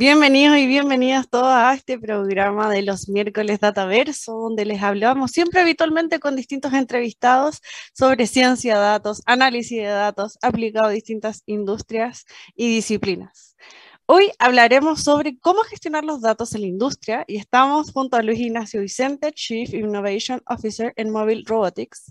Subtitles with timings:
[0.00, 5.60] Bienvenidos y bienvenidas todos a este programa de los miércoles Dataverso, donde les hablamos siempre
[5.60, 7.60] habitualmente con distintos entrevistados
[7.92, 12.24] sobre ciencia de datos, análisis de datos aplicado a distintas industrias
[12.56, 13.56] y disciplinas.
[14.06, 18.40] Hoy hablaremos sobre cómo gestionar los datos en la industria y estamos junto a Luis
[18.40, 22.10] Ignacio Vicente, Chief Innovation Officer en Mobile Robotics.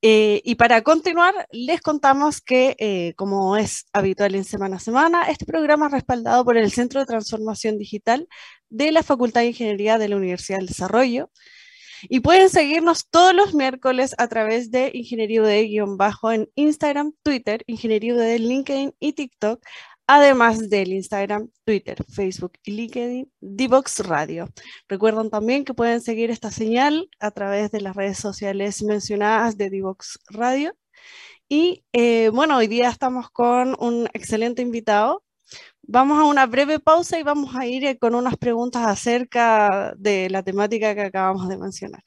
[0.00, 5.22] Eh, y para continuar, les contamos que, eh, como es habitual en semana a semana,
[5.28, 8.28] este programa es respaldado por el Centro de Transformación Digital
[8.70, 11.30] de la Facultad de Ingeniería de la Universidad del Desarrollo.
[12.02, 18.14] Y pueden seguirnos todos los miércoles a través de Ingeniería de-bajo en Instagram, Twitter, Ingeniería
[18.14, 19.60] de LinkedIn y TikTok,
[20.08, 24.48] además del Instagram, Twitter, Facebook y LinkedIn, Divox Radio.
[24.88, 29.70] Recuerden también que pueden seguir esta señal a través de las redes sociales mencionadas de
[29.70, 30.74] Divox Radio.
[31.48, 35.22] Y eh, bueno, hoy día estamos con un excelente invitado.
[35.82, 40.30] Vamos a una breve pausa y vamos a ir eh, con unas preguntas acerca de
[40.30, 42.02] la temática que acabamos de mencionar.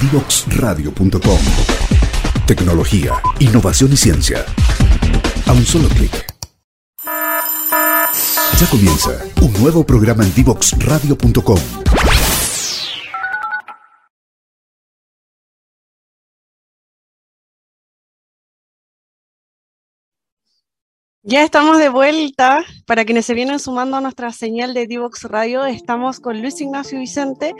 [0.00, 1.38] Divoxradio.com
[2.46, 4.44] Tecnología, innovación y ciencia.
[5.46, 6.25] A un solo clic
[8.58, 9.10] ya comienza
[9.42, 11.58] un nuevo programa en Divoxradio.com.
[21.22, 22.64] Ya estamos de vuelta.
[22.86, 26.98] Para quienes se vienen sumando a nuestra señal de Divox Radio, estamos con Luis Ignacio
[26.98, 27.52] Vicente,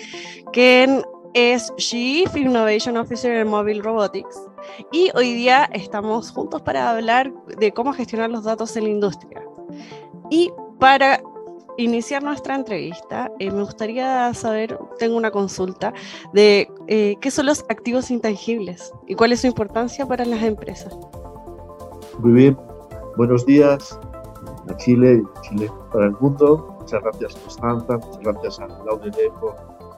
[0.53, 1.03] quien
[1.35, 4.41] es Chief Innovation Officer en Mobile Robotics.
[4.93, 9.43] Y hoy día estamos juntos para hablar de cómo gestionar los datos en la industria.
[10.31, 11.20] Y para
[11.78, 15.92] iniciar nuestra entrevista, eh, me gustaría saber, tengo una consulta,
[16.32, 20.97] de eh, qué son los activos intangibles y cuál es su importancia para las empresas.
[22.19, 22.59] Muy bien,
[23.16, 23.98] buenos días
[24.70, 26.76] a Chile y Chile para el mundo.
[26.81, 29.54] Muchas gracias Constanza, muchas gracias a Laudene por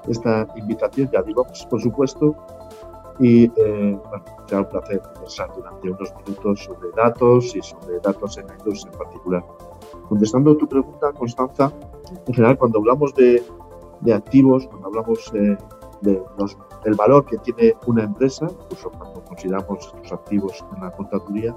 [0.09, 2.35] esta invitación y a Divox, por supuesto.
[3.21, 8.39] Y eh, bueno, será un placer conversar durante unos minutos sobre datos y sobre datos
[8.39, 9.45] en la industria en particular.
[10.09, 11.73] Contestando tu pregunta, Constanza,
[12.27, 13.43] en general cuando hablamos de,
[14.13, 15.59] activos, cuando hablamos de,
[16.03, 21.57] del valor que tiene una empresa, incluso cuando consideramos estos activos en la contaduría,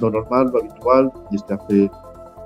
[0.00, 1.90] lo normal, lo habitual, y desde hace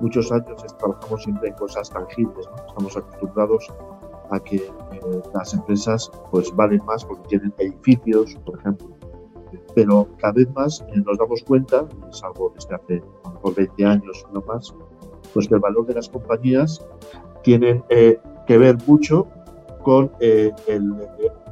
[0.01, 2.49] muchos años trabajamos siempre en cosas tangibles.
[2.67, 3.69] Estamos acostumbrados
[4.31, 8.89] a que eh, las empresas pues valen más porque tienen edificios, por ejemplo.
[9.75, 13.35] Pero cada vez más eh, nos damos cuenta, y es algo desde hace a lo
[13.35, 14.75] mejor 20 años no más,
[15.33, 16.85] pues que el valor de las compañías
[17.43, 19.27] tienen eh, que ver mucho
[19.83, 20.81] con eh, eh,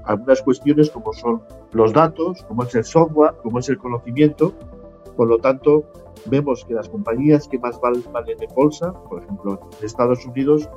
[0.04, 1.42] algunas cuestiones como son
[1.72, 4.53] los datos, como es el software, como es el conocimiento.
[5.16, 5.84] Por lo tanto,
[6.26, 10.69] vemos que las compañías que más valen, valen en bolsa, por ejemplo, en Estados Unidos,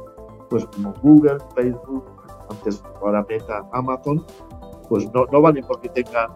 [0.49, 2.05] pues como Google, Facebook,
[2.49, 4.25] antes ahora Meta, Amazon,
[4.87, 6.31] pues no, no valen porque tengan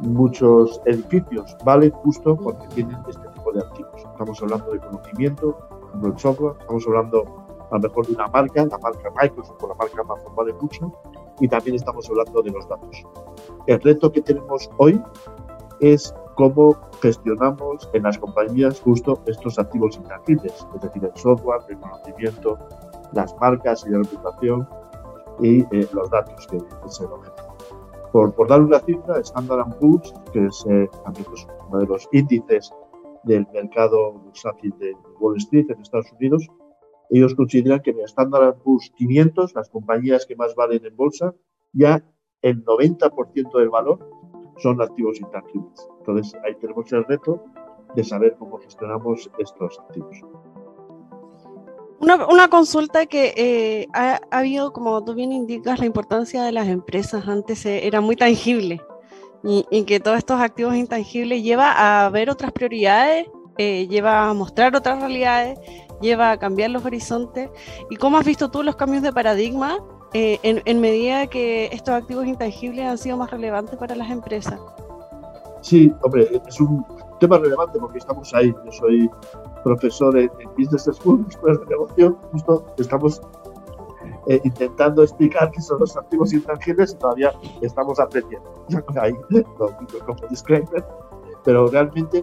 [0.00, 4.02] muchos edificios, valen justo porque tienen este tipo de activos.
[4.12, 5.58] Estamos hablando de conocimiento,
[6.02, 7.24] el software, estamos hablando
[7.70, 10.92] a lo mejor de una marca, la marca Microsoft o la marca Amazon vale mucho,
[11.40, 13.04] y también estamos hablando de los datos.
[13.66, 15.00] El reto que tenemos hoy
[15.80, 21.78] es cómo gestionamos en las compañías justo estos activos intangibles, es decir, el software, el
[21.78, 22.58] conocimiento,
[23.12, 24.68] las marcas y la reputación
[25.40, 27.42] y eh, los datos que es el objeto.
[28.12, 32.08] Por, por dar una cifra, Standard Poor's, que es eh, también pues, uno de los
[32.12, 32.72] índices
[33.28, 36.48] del mercado bursátil de Wall Street en Estados Unidos,
[37.10, 41.34] ellos consideran que en el Standard Poor's 500, las compañías que más valen en bolsa,
[41.72, 42.02] ya
[42.42, 43.98] el 90% del valor
[44.58, 45.88] son activos intangibles.
[45.98, 47.42] Entonces ahí tenemos el reto
[47.94, 50.20] de saber cómo gestionamos estos activos.
[52.00, 57.26] Una, consulta que eh, ha, habido, como tú bien indicas, la importancia de las empresas
[57.26, 58.80] antes eh, era muy tangible
[59.44, 63.26] y, que todos estos activos intangibles lleva a ver otras prioridades,
[63.56, 65.58] eh, lleva a mostrar otras realidades,
[66.00, 67.50] lleva a cambiar los horizontes.
[67.90, 69.78] ¿Y cómo has visto tú los cambios de paradigma
[70.12, 74.58] en, en medida que estos activos intangibles han sido más relevantes para las empresas?
[75.60, 76.84] Sí, hombre, es un
[77.18, 78.54] tema relevante porque estamos ahí.
[78.64, 79.10] Yo soy
[79.64, 83.20] profesor en, Business School, escuelas de negocio, justo estamos
[84.28, 87.32] eh, intentando explicar qué son los activos intangibles y todavía
[87.62, 88.66] estamos aprendiendo.
[89.00, 89.14] ahí,
[90.04, 90.84] como disclaimer,
[91.44, 92.22] pero realmente,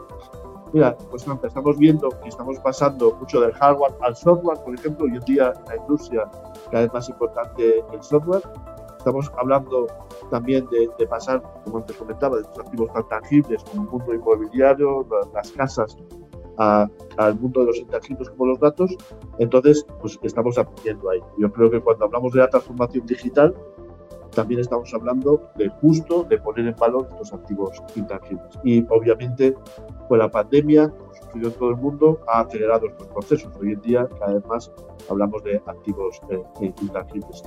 [0.72, 5.16] mira, pues estamos viendo que estamos pasando mucho del hardware al software, por ejemplo, hoy
[5.16, 6.30] en día en la industria
[6.70, 8.44] cada vez más importante el software.
[9.00, 9.88] Estamos hablando
[10.30, 15.08] también de, pasar, como antes comentaba, de los activos tan tangibles como el mundo inmobiliario,
[15.34, 15.98] las casas,
[16.58, 18.96] al mundo de los intangibles como los datos,
[19.40, 21.20] entonces pues estamos aprendiendo ahí.
[21.38, 23.54] Yo creo que cuando hablamos de la transformación digital,
[24.36, 28.60] también estamos hablando de justo de poner en valor estos activos intangibles.
[28.64, 29.56] Y obviamente,
[30.08, 33.52] pues la pandemia, sucedió en todo el mundo, ha acelerado estos procesos.
[33.60, 34.72] Hoy en día, cada vez más
[35.10, 37.44] hablamos de activos eh, intangibles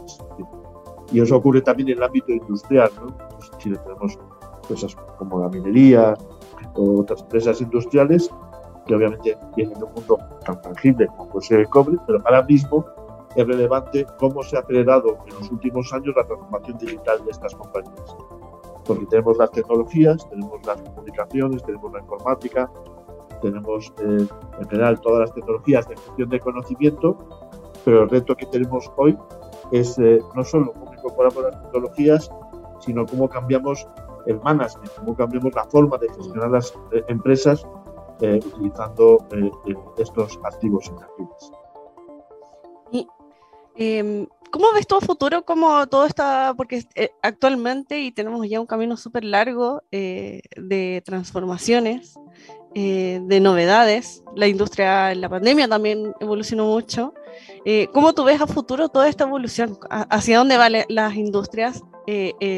[1.12, 2.90] Y eso ocurre también en el ámbito industrial.
[3.00, 3.16] ¿no?
[3.36, 4.18] Pues en Chile tenemos
[4.62, 6.14] empresas como la minería
[6.74, 8.30] o otras empresas industriales
[8.88, 12.42] que obviamente viene de un mundo tan tangible como puede ser el cobre, pero ahora
[12.42, 12.84] mismo
[13.36, 17.54] es relevante cómo se ha acelerado en los últimos años la transformación digital de estas
[17.54, 18.16] compañías.
[18.84, 22.70] Porque tenemos las tecnologías, tenemos las comunicaciones, tenemos la informática,
[23.42, 24.26] tenemos eh,
[24.60, 27.16] en general todas las tecnologías de gestión de conocimiento,
[27.84, 29.16] pero el reto que tenemos hoy
[29.70, 32.30] es eh, no solo cómo incorporamos las tecnologías,
[32.80, 33.86] sino cómo cambiamos
[34.26, 37.66] el management, cómo cambiamos la forma de gestionar las eh, empresas
[38.20, 41.52] eh, utilizando eh, eh, estos activos intangibles.
[42.90, 43.06] Y,
[43.76, 45.44] em, ¿Cómo ves tu futuro?
[45.44, 46.54] ¿Cómo todo está?
[46.56, 46.82] Porque
[47.22, 52.14] actualmente y tenemos ya un camino súper largo de transformaciones,
[52.74, 54.24] de novedades.
[54.34, 57.12] La industria en la pandemia también evolucionó mucho.
[57.92, 59.78] ¿Cómo tú ves a futuro toda esta evolución?
[59.90, 61.84] ¿Hacia dónde van las industrias?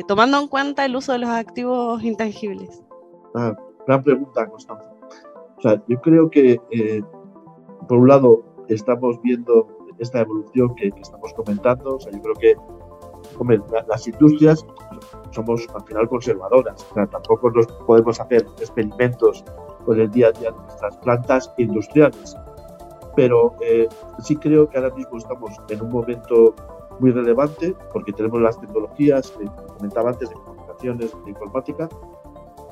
[0.06, 2.84] tomando en cuenta el uso de los activos intangibles.
[3.34, 3.52] Ah,
[3.84, 4.99] gran pregunta, Constanza.
[5.60, 7.02] O sea, yo creo que, eh,
[7.86, 9.68] por un lado, estamos viendo
[9.98, 11.96] esta evolución que, estamos comentando.
[11.96, 12.56] O sea, yo creo que,
[13.38, 14.66] hombre, las industrias
[15.32, 16.86] somos al final conservadoras.
[16.90, 19.44] O sea, tampoco nos podemos hacer experimentos
[19.84, 22.34] con el día a día de nuestras plantas industriales.
[23.14, 23.86] Pero eh,
[24.20, 26.54] sí creo que ahora mismo estamos en un momento
[27.00, 29.44] muy relevante porque tenemos las tecnologías que
[29.76, 31.86] comentaba antes de comunicaciones, de informática,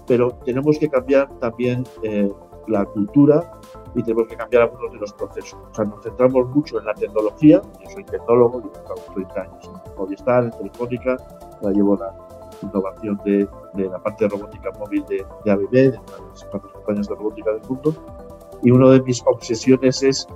[0.06, 2.30] pero tenemos que cambiar también eh,
[2.68, 3.58] la cultura
[3.94, 5.58] y tenemos que cambiar algunos de los procesos.
[5.70, 7.62] O sea, nos centramos mucho en la tecnología.
[7.82, 11.16] Yo soy tecnólogo, yo he 30 años en Movistar, en Telefónica,
[11.62, 12.14] la llevo la
[12.62, 16.00] innovación de, de, la parte de robótica móvil de, de ABB, de
[16.30, 17.94] las cuatro compañías de robótica del mundo.
[18.62, 20.26] Y una de mis obsesiones es,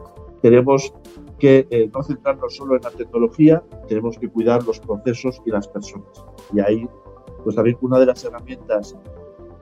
[0.40, 0.92] tenemos
[1.38, 5.66] que eh, no centrarnos solo en la tecnología, tenemos que cuidar los procesos y las
[5.66, 6.24] personas.
[6.52, 6.88] Y ahí,
[7.42, 8.96] pues también una de las herramientas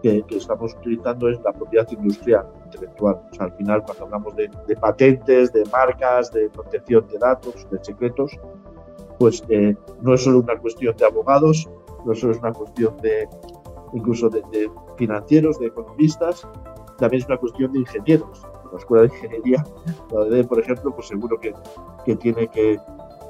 [0.02, 3.20] que, estamos utilizando es la propiedad industrial intelectual.
[3.30, 4.48] O sea, al final, cuando hablamos de,
[4.80, 8.32] patentes, de marcas, de protección de datos, de secretos,
[9.18, 11.68] pues eh, no es solo una cuestión de abogados,
[12.04, 13.28] no solo es una cuestión de
[13.92, 14.42] incluso de,
[14.96, 16.46] financieros, de economistas,
[16.98, 18.42] también es una cuestión de ingenieros.
[18.72, 19.64] La Escuela de Ingeniería,
[20.12, 21.52] la por ejemplo, pues seguro que,
[22.04, 22.78] que tiene que,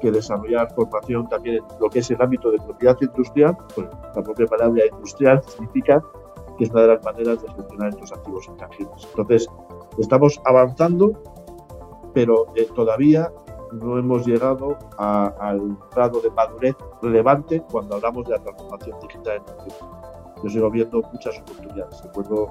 [0.01, 4.21] que desarrollar formación también en lo que es el ámbito de propiedad industrial, pues la
[4.21, 6.03] propia palabra industrial significa
[6.63, 9.07] es una de las maneras de gestionar estos activos intangibles.
[9.09, 9.49] Entonces,
[9.97, 11.11] estamos avanzando,
[12.13, 13.31] pero eh, todavía
[13.71, 19.65] no hemos llegado al grado de madurez relevante cuando hablamos de la transformación digital en
[19.65, 22.03] el Yo sigo viendo muchas oportunidades.
[22.03, 22.47] Recuerdo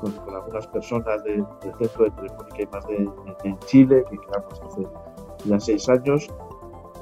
[0.00, 1.44] con, con algunas personas del
[1.78, 3.10] centro de Telefónica y más de,
[3.44, 4.86] en Chile, que creamos hace
[5.46, 6.28] ya seis años.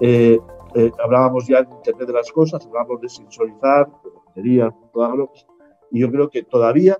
[0.01, 0.39] Eh,
[0.75, 5.33] eh, hablábamos ya de Internet de las Cosas, hablábamos de sensorizar, de batería, punto agro,
[5.91, 6.99] y yo creo que todavía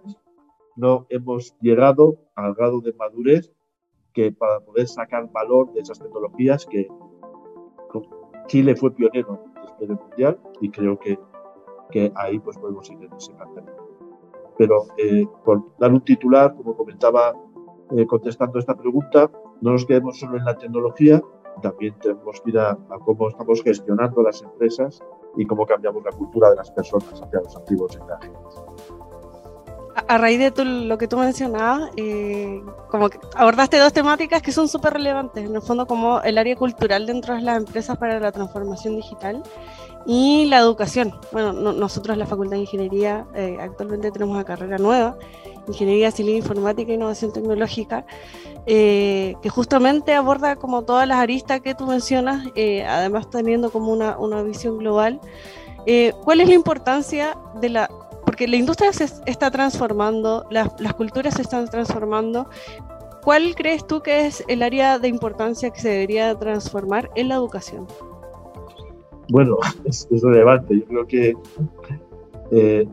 [0.77, 3.53] no hemos llegado al grado de madurez
[4.13, 6.89] que para poder sacar valor de esas tecnologías que
[8.47, 11.19] Chile fue pionero después del Mundial y creo que,
[11.91, 13.73] que ahí pues podemos ir en ese camino.
[14.59, 15.27] Pero eh,
[15.79, 17.35] dar un titular, como comentaba
[17.97, 19.31] eh, contestando esta pregunta,
[19.61, 21.23] no nos quedemos solo en la tecnología,
[21.63, 25.01] también tenemos que ir a, a, cómo estamos gestionando las empresas
[25.37, 28.55] y cómo cambiamos la cultura de las personas hacia los activos intangibles.
[30.09, 34.69] a raíz de lo que tú mencionabas, eh, como que abordaste dos temáticas que son
[34.69, 38.33] súper relevantes, en el fondo como el área cultural dentro de las empresas para la
[38.33, 39.43] transformación digital
[40.07, 41.15] y la educación.
[41.33, 45.17] Bueno, nosotros en la Facultad de Ingeniería eh, actualmente tenemos una carrera nueva,
[45.69, 48.05] Ingeniería Civil Informática e Innovación Tecnológica,
[48.67, 52.47] eh, que justamente aborda como todas las aristas que tú mencionas,
[52.87, 55.21] además teniendo como una, una visión global.
[56.25, 57.91] ¿Cuál es la importancia de la
[58.31, 62.49] porque la industria se está transformando, las, culturas se están transformando.
[63.25, 67.35] ¿Cuál crees tú que es el área de importancia que se debería transformar en la
[67.35, 67.89] educación?
[69.31, 70.79] Bueno, es, relevante.
[70.79, 71.35] Yo creo que
[72.51, 72.89] eh,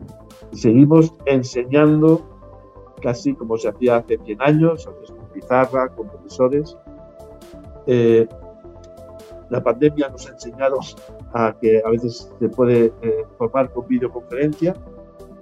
[0.52, 2.24] seguimos enseñando
[3.02, 6.76] casi como se hacía hace 100 años, antes con pizarra, con profesores.
[7.86, 8.26] Eh,
[9.50, 10.78] la pandemia nos ha enseñado
[11.32, 14.74] a que a veces se puede eh, formar con videoconferencia,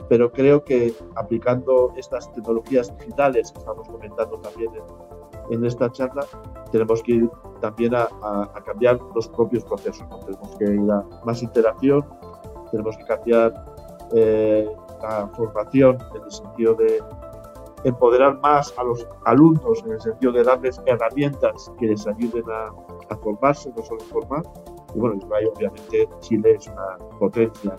[0.08, 6.24] pero creo que aplicando estas tecnologías digitales que estamos comentando también en, esta charla,
[6.72, 8.08] tenemos que ir también a,
[8.64, 10.06] cambiar los propios procesos.
[10.24, 12.04] Tenemos que ir a más interacción,
[12.70, 13.64] tenemos que cambiar
[14.14, 14.68] eh,
[15.02, 17.02] la formación en el sentido de
[17.84, 22.72] empoderar más a los alumnos, en el sentido de darles herramientas que les ayuden a,
[23.10, 24.42] a formarse, no solo formar,
[24.96, 27.76] y bueno, Israel, obviamente, Chile es una potencia,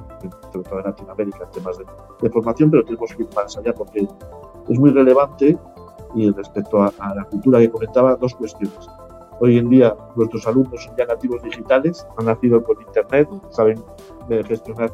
[0.52, 4.08] sobre todo en Latinoamérica, en temas de, formación, pero tenemos que ir más allá porque
[4.70, 5.58] es muy relevante
[6.16, 8.88] y respecto a, la cultura que comentaba, dos cuestiones.
[9.40, 13.84] Hoy en día nuestros alumnos son ya nativos digitales, han nacido con Internet, saben
[14.46, 14.92] gestionar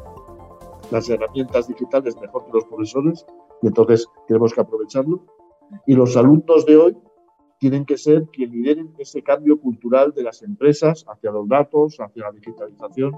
[0.90, 3.26] las herramientas digitales mejor que los profesores
[3.62, 5.24] y entonces tenemos que aprovecharlo.
[5.86, 6.96] Y los alumnos de hoy
[7.58, 12.24] tienen que ser quienes lideren ese cambio cultural de las empresas hacia los datos, hacia
[12.24, 13.16] la digitalización,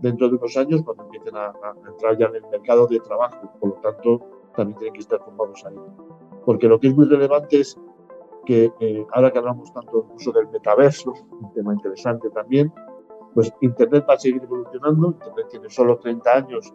[0.00, 1.54] dentro de unos años cuando empiecen a,
[1.88, 3.50] entrar ya en el mercado de trabajo.
[3.58, 4.20] Por lo tanto,
[4.54, 5.76] también tienen que estar formados ahí.
[6.44, 7.78] Porque lo que es muy relevante es
[8.44, 12.72] que eh, ahora que hablamos tanto incluso del metaverso, un tema interesante también,
[13.34, 15.08] pues Internet va a seguir evolucionando.
[15.08, 16.72] Internet tiene solo 30 años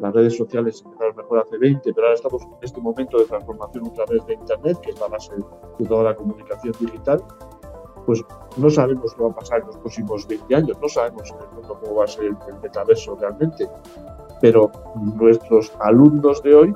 [0.00, 3.86] las redes sociales empezaron mejor hace 20, pero ahora estamos en este momento de transformación
[3.86, 5.32] otra vez de Internet, que es la base
[5.78, 7.22] de toda la comunicación digital.
[8.04, 8.22] Pues
[8.56, 11.54] no sabemos qué va a pasar en los próximos 20 años, no sabemos en el
[11.54, 13.68] mundo cómo va a ser el, metaverso realmente,
[14.40, 16.74] pero nuestros alumnos de hoy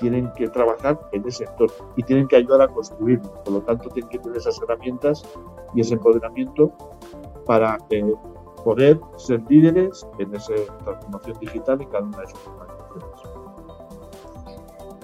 [0.00, 3.32] tienen que trabajar en ese sector y tienen que ayudar a construirlo.
[3.44, 5.24] Por lo tanto, tienen que tener esas herramientas
[5.74, 6.72] y ese empoderamiento
[7.46, 8.12] para eh,
[8.64, 13.34] poder ser líderes en esa transformación digital en cada una de sus organizaciones.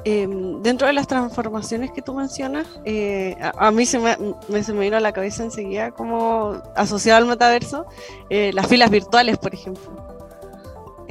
[0.05, 4.81] Em, dentro de las transformaciones que tú mencionas, eh, a, mí se me, se me
[4.81, 7.85] vino a la cabeza enseguida como asociado al metaverso,
[8.31, 10.10] eh, las filas virtuales, por ejemplo.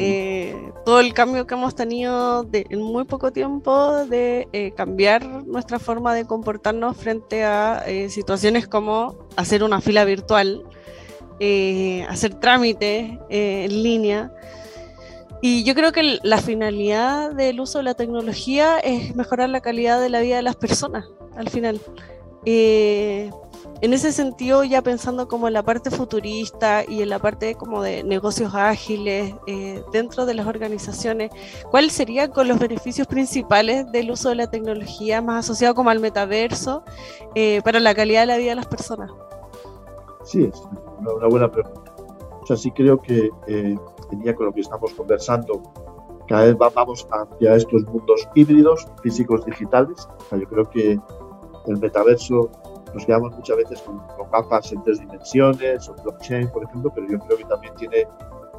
[0.02, 6.14] Eh, todo el cambio que hemos tenido en muy poco tiempo de cambiar nuestra forma
[6.16, 10.64] de comportarnos frente a situaciones como hacer una fila virtual,
[11.42, 14.32] eh, hacer trámites eh, en línea.
[15.42, 20.02] Y yo creo que la finalidad del uso de la tecnología es mejorar la calidad
[20.02, 21.06] de la vida de las personas,
[21.38, 21.80] al final.
[23.82, 27.56] Eh, en ese sentido, ya pensando como en la parte futurista y en la parte
[27.56, 29.34] como de negocios ágiles
[29.92, 31.32] dentro de las organizaciones,
[31.72, 36.00] ¿cuáles serían con los beneficios principales del uso de la tecnología más asociado como al
[36.00, 36.84] metaverso
[37.64, 39.12] para la calidad de la vida de las personas?
[40.24, 40.62] Sí, es
[41.00, 41.92] una, buena pregunta.
[42.42, 43.76] O sea, sí creo que eh,
[44.36, 45.64] con lo que estamos conversando,
[46.28, 50.08] cada vez vamos hacia estos mundos híbridos, físicos, digitales.
[50.20, 51.00] O sea, yo creo que
[51.66, 52.52] el metaverso
[52.94, 57.08] nos quedamos muchas veces con, con mapas en tres dimensiones o blockchain, por ejemplo, pero
[57.08, 58.08] yo creo que también tiene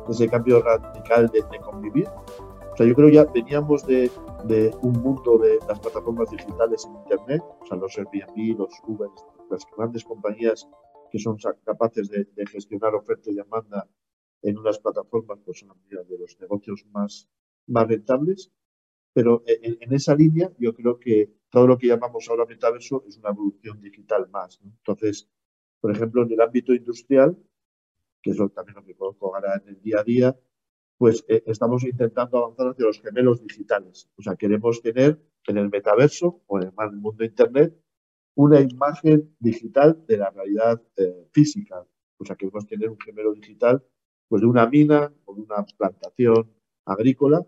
[0.08, 2.08] ese cambio radical de, convivir.
[2.08, 4.10] O sea, yo creo que ya veníamos de,
[4.44, 9.10] de, un mundo de las plataformas digitales en Internet, o sea, los Airbnb, los Uber,
[9.50, 10.68] las grandes compañías
[11.10, 13.88] que son capaces de, gestionar oferta y demanda
[14.42, 17.28] en unas plataformas, pues son de los negocios más,
[17.66, 18.50] más rentables.
[19.12, 23.30] Pero en, esa línea yo creo que todo lo que llamamos ahora metaverso es una
[23.30, 24.60] evolución digital más.
[24.62, 25.28] Entonces,
[25.80, 27.36] por ejemplo, en el ámbito industrial,
[28.22, 30.36] que es también lo que conozco ahora en el día a día,
[30.96, 34.10] pues eh, estamos intentando avanzar hacia los gemelos digitales.
[34.16, 37.74] O sea, queremos tener en el metaverso o en el mundo de Internet
[38.34, 41.84] una imagen digital de la realidad eh, física.
[42.18, 43.82] O sea, queremos tener un gemelo digital
[44.28, 46.50] pues, de una mina o de una plantación
[46.84, 47.44] agrícola.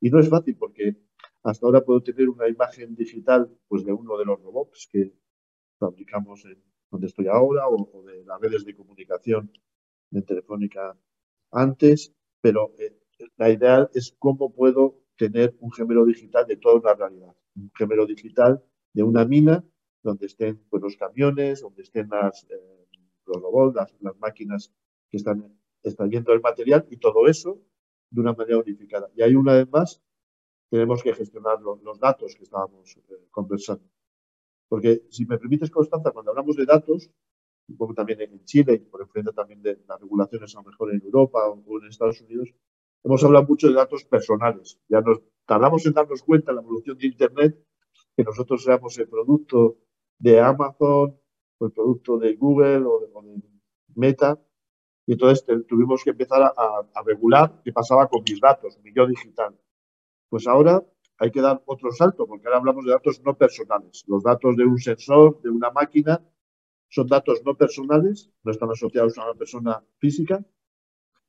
[0.00, 0.96] Y no es fácil porque
[1.42, 5.14] hasta ahora puedo tener una imagen digital pues, de uno de los robots que
[5.78, 9.52] fabricamos en donde estoy ahora o, de las redes de comunicación
[10.10, 10.96] de Telefónica
[11.52, 12.96] antes, pero eh,
[13.36, 18.06] la idea es cómo puedo tener un gemelo digital de toda una realidad, un gemelo
[18.06, 19.64] digital de una mina
[20.02, 22.86] donde estén pues, los camiones, donde estén las, eh,
[23.26, 24.72] los robots, las, máquinas
[25.10, 27.60] que están extrayendo el material y todo eso
[28.10, 29.10] de una manera unificada.
[29.14, 30.02] Y hay una vez más,
[30.70, 33.84] tenemos que gestionar los, datos que estábamos eh, conversando.
[34.68, 37.10] Porque si me permites, Constanza, cuando hablamos de datos,
[37.68, 41.02] un poco también en Chile por enfrente también de las regulaciones a lo mejor en
[41.02, 42.54] Europa o en Estados Unidos,
[43.02, 44.78] hemos hablado mucho de datos personales.
[44.88, 47.66] Ya nos tardamos en darnos cuenta en la evolución de Internet
[48.16, 49.78] que nosotros seamos el producto
[50.18, 51.18] de Amazon
[51.58, 53.10] o el producto de Google o de,
[53.96, 54.40] Meta.
[55.06, 59.58] Y entonces tuvimos que empezar a, regular qué pasaba con mis datos, mi yo digital.
[60.30, 60.82] Pues ahora
[61.18, 64.04] hay que dar otro salto, porque ahora hablamos de datos no personales.
[64.06, 66.24] Los datos de un sensor, de una máquina,
[66.88, 70.42] son datos no personales, no están asociados a una persona física,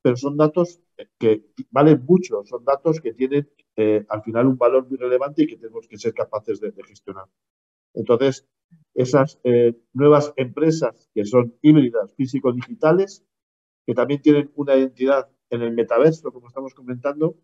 [0.01, 0.79] pero son datos
[1.19, 5.47] que valen mucho, son datos que tienen eh, al final un valor muy relevante y
[5.47, 7.25] que tenemos que ser capaces de, gestionar.
[7.93, 8.47] Entonces,
[8.93, 13.25] esas eh, nuevas empresas que son híbridas físico-digitales,
[13.85, 17.35] que también tienen una identidad en el metaverso, como estamos comentando,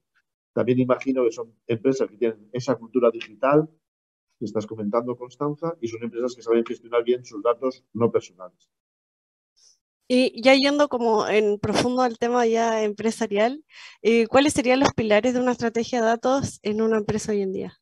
[0.58, 3.70] también imagino que son empresas que tienen esa cultura digital
[4.40, 8.68] que estás comentando, Constanza, y son empresas que saben gestionar bien sus datos no personales.
[10.08, 13.64] Y ya yendo como en profundo al tema ya empresarial,
[14.02, 17.54] eh, ¿cuáles serían los pilares de una estrategia de datos en una empresa hoy en
[17.54, 17.80] día?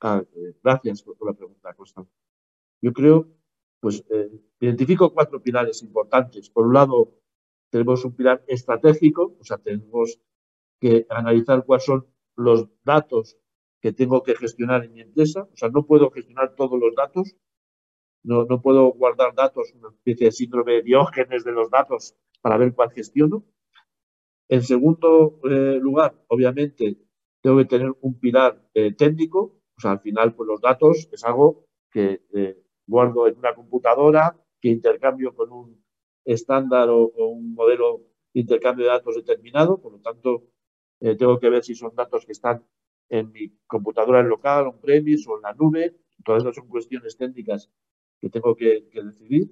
[0.00, 2.12] Ah, eh, gracias por, la pregunta, Constanza.
[2.80, 3.26] Yo creo,
[3.80, 6.48] pues, eh, identifico cuatro pilares importantes.
[6.48, 7.12] Por un lado,
[7.70, 10.20] tenemos un pilar estratégico, o sea, tenemos
[10.82, 13.38] que analizar cuáles son los datos
[13.80, 15.48] que tengo que gestionar en mi empresa.
[15.52, 17.36] O sea, no puedo gestionar todos los datos,
[18.24, 22.56] no, no puedo guardar datos, una especie de síndrome de diógenes de los datos para
[22.56, 23.44] ver cuál gestiono.
[24.48, 26.98] En segundo eh, lugar, obviamente,
[27.40, 29.62] tengo que tener un pilar eh, técnico.
[29.76, 34.36] O sea, al final, pues los datos es algo que eh, guardo en una computadora,
[34.60, 35.84] que intercambio con un
[36.24, 38.02] estándar o, un modelo
[38.34, 39.80] de intercambio de datos determinado.
[39.80, 40.42] Por lo tanto,
[41.18, 42.64] tengo que ver si son datos que están
[43.08, 45.96] en mi computadora local, on-premise o en la nube.
[46.24, 47.70] Todas esas son cuestiones técnicas
[48.20, 49.50] que tengo que, decidir.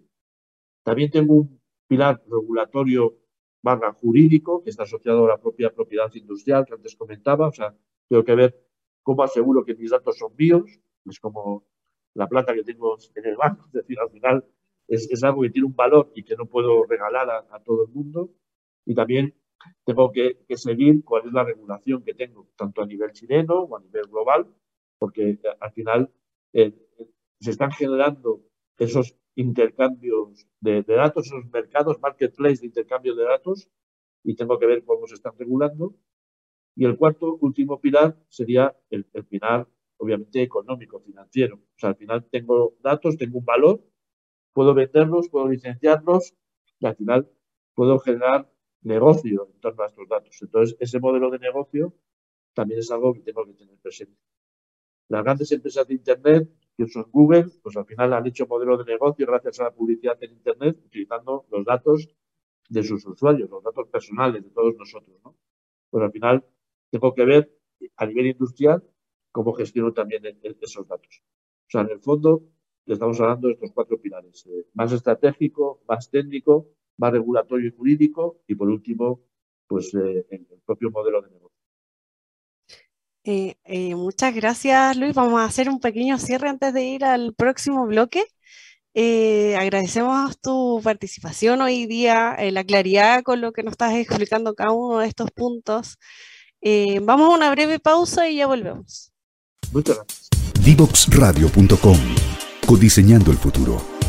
[0.83, 3.19] También tengo un pilar regulatorio
[3.63, 7.49] barra jurídico que está asociado a la propia propiedad industrial que antes comentaba.
[7.49, 7.77] O sea,
[8.09, 8.67] tengo que ver
[9.03, 10.79] cómo aseguro que mis datos son míos.
[11.05, 11.67] Es como
[12.15, 13.67] la plata que tengo en el banco.
[13.67, 14.45] Es decir, al final
[14.89, 18.31] es, algo que tiene un valor y que no puedo regalar a, todo el mundo.
[18.87, 19.35] Y también
[19.85, 23.81] tengo que, seguir cuál es la regulación que tengo, tanto a nivel chileno o a
[23.81, 24.47] nivel global,
[24.99, 26.11] porque al final
[26.53, 26.75] eh,
[27.41, 28.43] se están generando
[28.79, 33.71] esos intercambios de, datos, esos mercados, marketplace de intercambio de datos,
[34.23, 35.95] y tengo que ver cómo se están regulando.
[36.77, 41.57] Y el cuarto, último pilar sería el, pilar, obviamente, económico, financiero.
[41.57, 43.83] O sea, al final tengo datos, tengo un valor,
[44.53, 46.35] puedo venderlos, puedo licenciarlos,
[46.79, 47.31] y al final
[47.75, 48.51] puedo generar
[48.83, 50.39] negocio en torno a estos datos.
[50.41, 51.95] Entonces, ese modelo de negocio
[52.55, 54.19] también es algo que tengo que tener presente.
[55.09, 56.49] Las grandes empresas de Internet
[56.89, 60.33] son Google, pues al final han hecho modelo de negocio gracias a la publicidad en
[60.33, 62.09] Internet utilizando los datos
[62.69, 65.37] de sus usuarios, los datos personales de todos nosotros, ¿no?
[65.91, 66.45] Pues al final
[66.91, 67.53] tengo que ver
[67.97, 68.83] a nivel industrial
[69.33, 71.23] cómo gestiono también e, e, esos datos.
[71.67, 72.43] O sea, en el fondo
[72.87, 76.69] estamos hablando de estos cuatro pilares, eh, más estratégico, más técnico,
[77.01, 79.23] más regulatorio y jurídico y por último,
[79.67, 81.51] pues eh, el propio modelo de negocio.
[83.25, 85.15] Eh, eh, muchas gracias, Luis.
[85.15, 88.25] Vamos a hacer un pequeño cierre antes de ir al próximo bloque.
[88.93, 94.73] Eh, agradecemos tu participación hoy día, la claridad con lo que nos estás explicando cada
[94.73, 95.97] uno de estos puntos.
[97.03, 99.13] vamos a una breve pausa y ya volvemos.
[99.73, 100.29] Muchas gracias.
[100.65, 101.99] Divoxradio.com
[102.67, 104.00] Codiseñando el futuro.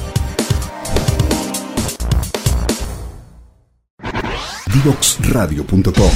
[4.73, 6.11] Divoxradio.com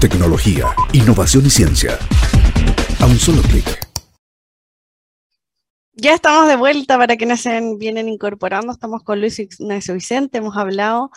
[0.00, 1.98] Tecnología, innovación y ciencia.
[2.98, 3.86] A un solo clic.
[5.92, 8.72] Ya estamos de vuelta para quienes se vienen incorporando.
[8.72, 10.38] Estamos con Luis Ignacio Vicente.
[10.38, 11.10] Hemos hablado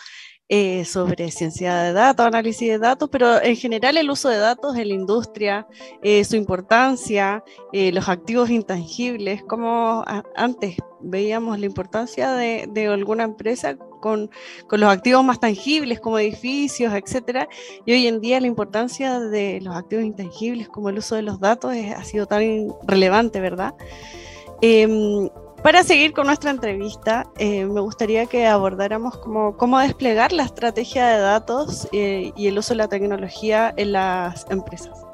[0.48, 4.76] eh, sobre ciencia de datos, análisis de datos, pero en general el uso de datos
[4.76, 5.66] en la industria,
[6.04, 10.04] eh, su importancia, eh, los activos intangibles, como
[10.36, 14.30] antes veíamos la importancia de, alguna empresa con,
[14.70, 17.48] los activos más tangibles como edificios, etcétera,
[17.84, 21.40] y hoy en día la importancia de los activos intangibles como el uso de los
[21.40, 23.74] datos ha sido tan relevante, ¿verdad?
[25.66, 31.08] Para seguir con nuestra entrevista, eh, me gustaría que abordáramos cómo, cómo, desplegar la estrategia
[31.08, 35.04] de datos eh, y el uso de la tecnología en las empresas.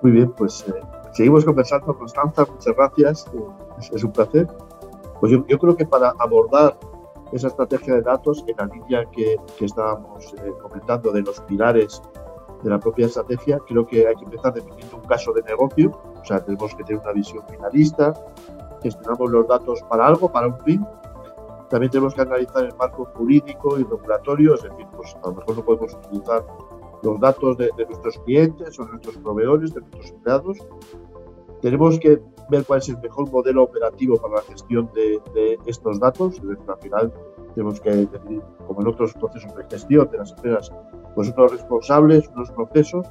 [0.00, 0.72] Muy bien, pues eh,
[1.12, 4.48] seguimos conversando, Constanza, muchas gracias, eh, es, un placer.
[5.20, 6.78] Pues yo, yo, creo que para abordar
[7.32, 12.00] esa estrategia de datos en la línea que, que estábamos eh, comentando de los pilares
[12.62, 16.24] de la propia estrategia, creo que hay que empezar definiendo un caso de negocio, o
[16.24, 18.14] sea, tenemos que tener una visión finalista,
[18.82, 20.86] gestionamos los datos para algo, para un fin.
[21.70, 25.56] También tenemos que analizar el marco jurídico y regulatorio, es decir, pues a lo mejor
[25.56, 26.44] no podemos utilizar
[27.02, 30.58] los datos de, nuestros clientes o de nuestros proveedores, de nuestros empleados.
[31.60, 36.34] Tenemos que ver cuál es el mejor modelo operativo para la gestión de, estos datos.
[36.34, 37.12] Es decir, al final
[37.54, 40.72] tenemos que definir, como en otros procesos de gestión de las empresas,
[41.14, 43.06] pues unos responsables, unos procesos,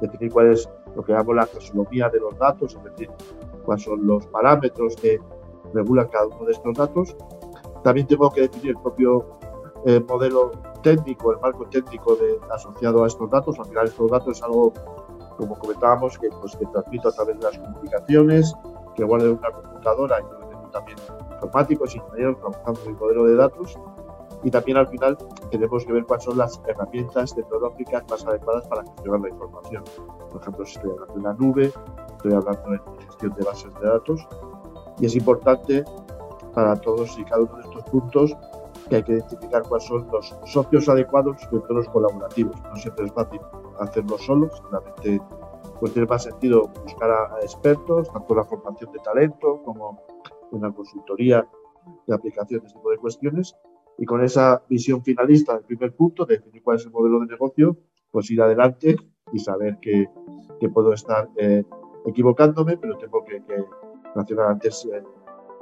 [0.00, 3.10] definir cuál es lo que llamamos la taxonomía de los datos, es decir,
[3.70, 5.20] cuáles son los parámetros que
[5.72, 7.16] regulan cada uno de estos datos.
[7.84, 9.38] También tengo que definir el propio
[9.86, 10.50] eh, modelo
[10.82, 13.56] técnico, el marco técnico de, asociado a estos datos.
[13.60, 14.72] Al final estos datos es algo,
[15.38, 18.52] como comentábamos, que, pues, que transmito a través de las comunicaciones,
[18.96, 20.98] que guardo en una computadora y tengo también
[21.32, 23.78] informáticos, ingenieros trabajando en el modelo de datos.
[24.42, 25.16] Y también al final
[25.52, 29.84] tenemos que ver cuáles son las herramientas tecnológicas más adecuadas para gestionar la información.
[30.32, 31.72] Por ejemplo, si estoy hablando de la nube,
[32.20, 34.26] estoy hablando de gestión de bases de datos.
[34.98, 35.84] Y es importante
[36.54, 38.36] para todos y cada uno de estos puntos
[38.88, 42.56] que hay que identificar cuáles son los socios adecuados y los colaborativos.
[42.62, 43.40] No siempre es fácil
[43.78, 45.20] hacerlo solos, solamente
[45.78, 50.02] pues tiene más sentido buscar a, expertos, tanto en la formación de talento como
[50.52, 51.46] en la consultoría
[52.06, 53.56] de aplicaciones, este tipo de cuestiones.
[53.96, 57.26] Y con esa visión finalista del primer punto, de definir cuál es el modelo de
[57.26, 57.78] negocio,
[58.10, 58.96] pues ir adelante
[59.32, 60.08] y saber que,
[60.58, 61.64] que puedo estar eh,
[62.06, 63.64] equivocándome, pero tengo que, que
[64.40, 65.02] antes eh,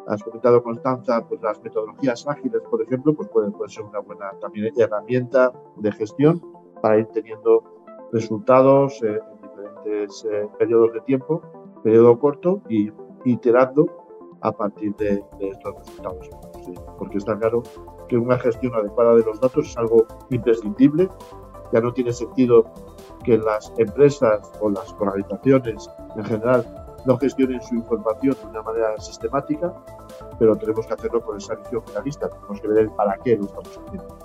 [0.06, 4.72] has comentado Constanza, pues las metodologías ágiles, por ejemplo, pues pueden, ser una buena también
[4.76, 6.42] herramienta de gestión
[6.80, 7.62] para ir teniendo
[8.12, 11.42] resultados eh, en diferentes eh, periodos de tiempo,
[11.82, 12.90] periodo corto y
[13.24, 13.86] iterando
[14.40, 16.30] a partir de, estos resultados.
[16.98, 17.62] porque está claro
[18.08, 21.10] que una gestión adecuada de los datos es algo imprescindible.
[21.72, 22.64] Ya no tiene sentido
[23.24, 29.00] que las empresas o las organizaciones en general no gestionen su información de una manera
[29.00, 29.72] sistemática,
[30.38, 33.44] pero tenemos que hacerlo con esa visión finalista, tenemos que ver el para qué lo
[33.44, 34.18] estamos haciendo.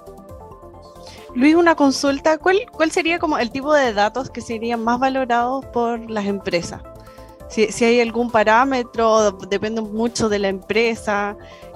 [1.36, 5.65] Luis, una consulta, ¿cuál, ¿cuál sería como el tipo de datos que serían más valorados
[5.67, 6.82] por las empresas?
[7.47, 11.36] Si, si hay algún parámetro, depende mucho de la empresa,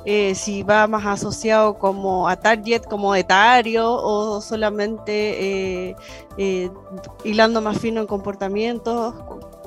[0.09, 5.95] eh, si va más asociado como a target, como etario, o solamente eh,
[6.37, 6.69] eh,
[7.25, 9.13] hilando más fino en comportamientos.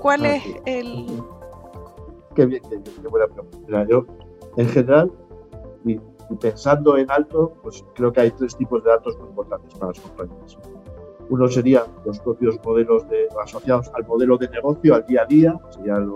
[0.01, 1.07] ¿Cuál ah, es el...?
[2.35, 3.87] Qué bien, qué, qué buena pregunta.
[3.87, 4.07] Yo,
[4.57, 5.13] en general,
[5.85, 6.01] y,
[6.41, 10.01] pensando en alto, pues creo que hay tres tipos de datos muy importantes para las
[10.01, 10.57] compañías.
[11.29, 15.61] Uno serían los propios modelos de, asociados al modelo de negocio, al día a día,
[15.69, 16.11] serían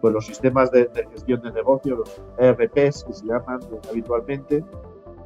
[0.00, 4.64] pues los sistemas de, gestión de negocio, los ERPs que se llaman habitualmente,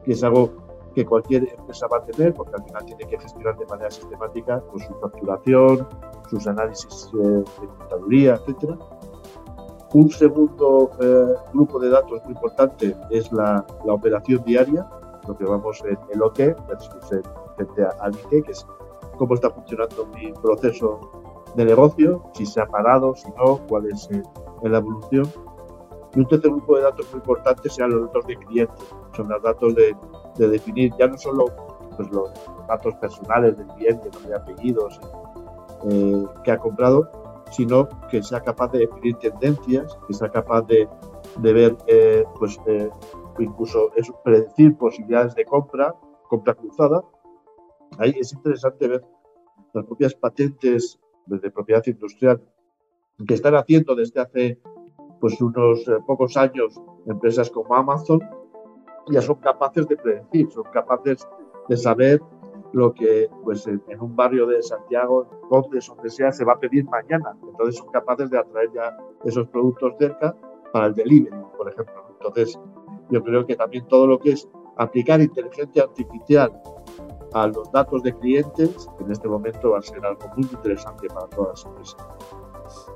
[0.04, 0.52] que es algo
[0.94, 4.62] que cualquier empresa va a tener, porque al final tiene que gestionar de manera sistemática
[4.70, 5.88] pues, su facturación,
[6.30, 8.78] sus análisis eh, de contaduría, etcétera.
[9.92, 14.88] Un segundo eh, grupo de datos muy importante es la, la, operación diaria,
[15.26, 17.22] lo que vamos en el OT versus
[17.56, 18.66] frente al IT, que es
[19.16, 21.23] cómo está funcionando mi proceso
[21.54, 24.22] de negocio, si se ha parado, si no, cuál es eh,
[24.62, 25.30] la evolución.
[26.14, 28.74] Y un tercer grupo de datos muy importante sean los datos de cliente,
[29.16, 29.96] son los datos de,
[30.36, 31.46] de definir ya no solo
[31.96, 32.30] pues, los
[32.68, 35.00] datos personales del cliente, de apellidos,
[35.90, 37.10] eh, que ha comprado,
[37.50, 40.88] sino que sea capaz de definir tendencias, que sea capaz de,
[41.38, 42.90] de ver, eh, pues eh,
[43.38, 45.94] incluso eso, predecir posibilidades de compra,
[46.28, 47.02] compra cruzada.
[47.98, 49.04] Ahí es interesante ver
[49.72, 52.40] las propias patentes de propiedad industrial
[53.26, 54.60] que están haciendo desde hace
[55.20, 58.20] pues unos pocos años empresas como Amazon,
[59.08, 61.26] ya son capaces de predecir, son capaces
[61.68, 62.20] de saber
[62.72, 66.84] lo que pues en, un barrio de Santiago, donde, donde sea, se va a pedir
[66.86, 67.36] mañana.
[67.46, 70.36] Entonces son capaces de atraer ya esos productos cerca
[70.72, 71.94] para el delivery, por ejemplo.
[72.10, 72.58] Entonces
[73.10, 76.52] yo creo que también todo lo que es aplicar inteligencia artificial
[77.34, 81.26] a los datos de clientes, en este momento va a ser algo muy interesante para
[81.28, 81.96] todas las empresas.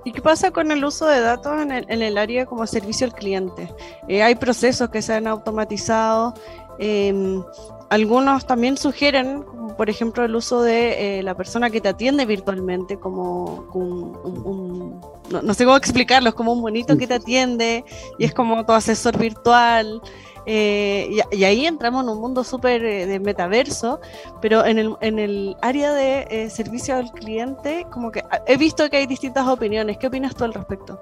[0.05, 3.73] ¿Y qué pasa con el uso de datos en el, área como servicio al cliente?
[4.07, 6.35] Eh, hay procesos que se han automatizado.
[6.79, 7.43] Em,
[7.91, 9.45] algunos también sugieren,
[9.77, 15.55] por ejemplo, el uso de eh, la persona que te atiende virtualmente, como un, no,
[15.55, 17.85] sé cómo explicarlo, es como un monito que te atiende
[18.19, 20.01] y es como tu asesor virtual.
[20.51, 24.01] Eh, y, ahí entramos en un mundo súper eh, de metaverso,
[24.41, 28.89] pero en el, en el área de eh, servicio al cliente, como que he visto
[28.89, 29.99] que hay distintas opiniones.
[29.99, 30.99] ¿Qué opinas tú al respecto?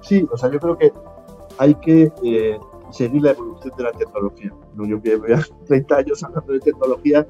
[0.00, 0.90] Sí, o sea, yo creo que
[1.58, 2.10] hay que
[2.90, 4.50] seguir la evolución de la tecnología.
[4.78, 7.26] Yo que voy a 30 años hablando de tecnología,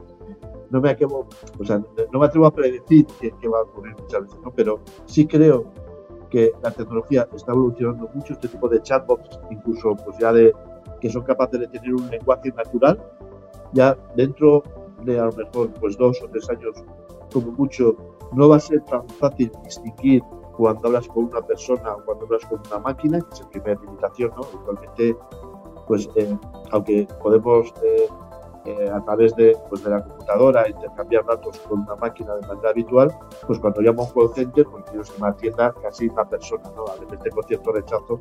[0.70, 1.26] no me atrevo,
[1.58, 4.52] o sea, no me atrevo a predecir qué, va a ocurrir muchas veces, ¿no?
[4.54, 5.64] pero sí creo
[6.30, 10.52] que la tecnología está evolucionando mucho, este tipo de chatbots, incluso pues ya de
[11.00, 12.98] que son capaces de tener un lenguaje natural,
[13.72, 14.62] ya dentro
[15.04, 16.74] de a lo mejor pues dos o tres años
[17.32, 17.96] como mucho,
[18.32, 20.22] no va a ser tan fácil distinguir
[20.56, 23.80] cuando hablas con una persona o cuando hablas con una máquina, que es la primera
[23.80, 24.42] limitación, ¿no?
[24.42, 25.16] Actualmente,
[25.86, 26.36] pues eh,
[26.70, 28.08] aunque podemos eh,
[28.64, 32.70] eh, a través de, pues, de la computadora, intercambiar datos con una máquina de manera
[32.70, 36.28] habitual, pues cuando llamo a un call center, pues quiero que me atienda casi una
[36.28, 36.84] persona, ¿no?
[36.86, 38.18] A veces tengo cierto rechazo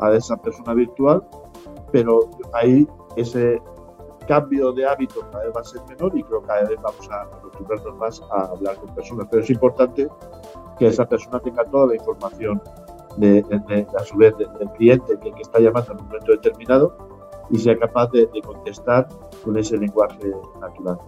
[0.00, 1.22] a esa persona virtual,
[1.92, 2.20] pero
[2.52, 3.60] ahí ese
[4.26, 7.10] cambio de hábito cada vez va a ser menor y creo que cada vez vamos
[7.10, 9.26] a acostumbrarnos más a hablar con personas.
[9.30, 10.08] Pero es importante
[10.78, 12.62] que esa persona tenga toda la información
[13.16, 13.44] de,
[13.96, 16.96] a su vez del cliente que, que está llamando en un momento determinado
[17.50, 19.08] y sea capaz de, contestar
[19.42, 20.98] con ese lenguaje natural.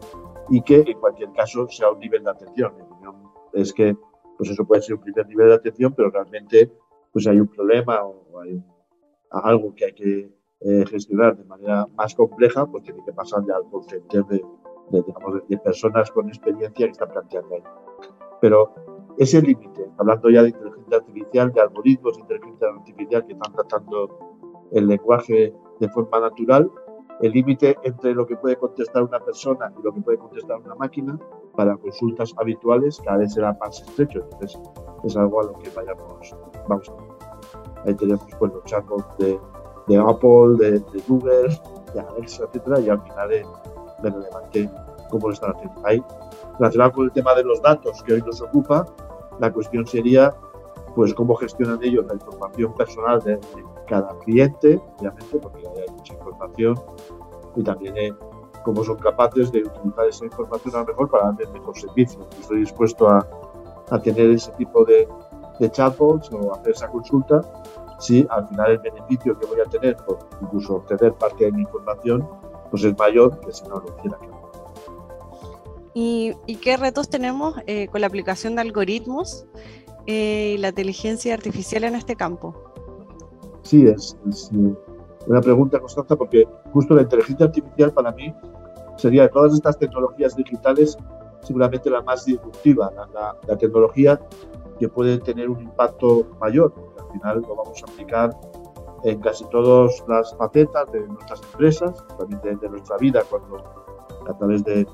[0.49, 2.75] Y que en cualquier caso sea un nivel de atención.
[2.77, 3.17] Mi opinión
[3.53, 3.97] es que
[4.37, 6.73] pues eso puede ser un primer nivel de atención, pero realmente
[7.13, 8.63] pues hay un problema o hay
[9.31, 13.57] algo que hay que eh, gestionar de manera más compleja, pues tiene que pasar ya
[13.57, 17.63] al call de, digamos, de personas con experiencia que están planteando ahí.
[18.41, 18.75] Pero
[19.19, 24.19] ese límite, hablando ya de inteligencia artificial, de algoritmos de inteligencia artificial que están tratando
[24.73, 26.71] el lenguaje de forma natural,
[27.21, 30.75] el límite entre lo que puede contestar una persona y lo que puede contestar una
[30.75, 31.19] máquina
[31.55, 34.21] para consultas habituales cada vez será más estrecho.
[34.33, 34.61] Entonces,
[35.05, 36.35] es algo a lo que vayamos,
[36.69, 37.05] vamos a ver.
[37.87, 39.39] Ahí tenemos pues, los chatbots de,
[39.91, 41.61] de Apple, de, Google,
[41.93, 43.47] de Alexa, etcétera, y al final es
[44.03, 44.71] relevante
[45.11, 45.81] cómo lo están haciendo.
[45.85, 46.03] Ahí,
[46.59, 48.87] relacionado con el tema de los datos que hoy nos ocupa,
[49.41, 50.33] la cuestión sería
[50.95, 53.39] pues cómo gestionan ellos la información personal de,
[53.87, 56.81] cada cliente, obviamente, porque hay mucha información,
[57.57, 58.15] y también eh,
[58.65, 62.21] cómo son capaces de utilizar esa información a lo mejor para dar mejor servicio.
[62.39, 63.27] Estoy dispuesto a,
[63.91, 65.09] a tener ese tipo de,
[65.59, 67.43] de, chatbots o hacer esa consulta
[68.01, 71.63] si al final el beneficio que voy a tener por incluso obtener parte de mi
[71.63, 72.29] información
[72.71, 74.19] pues es mayor que si no lo hiciera.
[75.95, 79.47] ¿Y, ¿Y qué retos tenemos eh, con la aplicación de algoritmos
[80.07, 82.55] y la inteligencia artificial en este campo?
[83.63, 84.17] Sí, es,
[84.53, 84.75] eh,
[85.27, 88.35] una pregunta constante porque justo la inteligencia artificial para mí
[88.97, 90.97] sería de todas estas tecnologías digitales
[91.43, 92.91] seguramente la más disruptiva,
[93.47, 94.21] la, tecnología
[94.81, 98.31] que puede tener un impacto mayor, porque al final lo vamos a aplicar
[99.05, 103.63] en casi todas las facetas de nuestras empresas, también de, nuestra vida, cuando
[104.27, 104.87] a través de,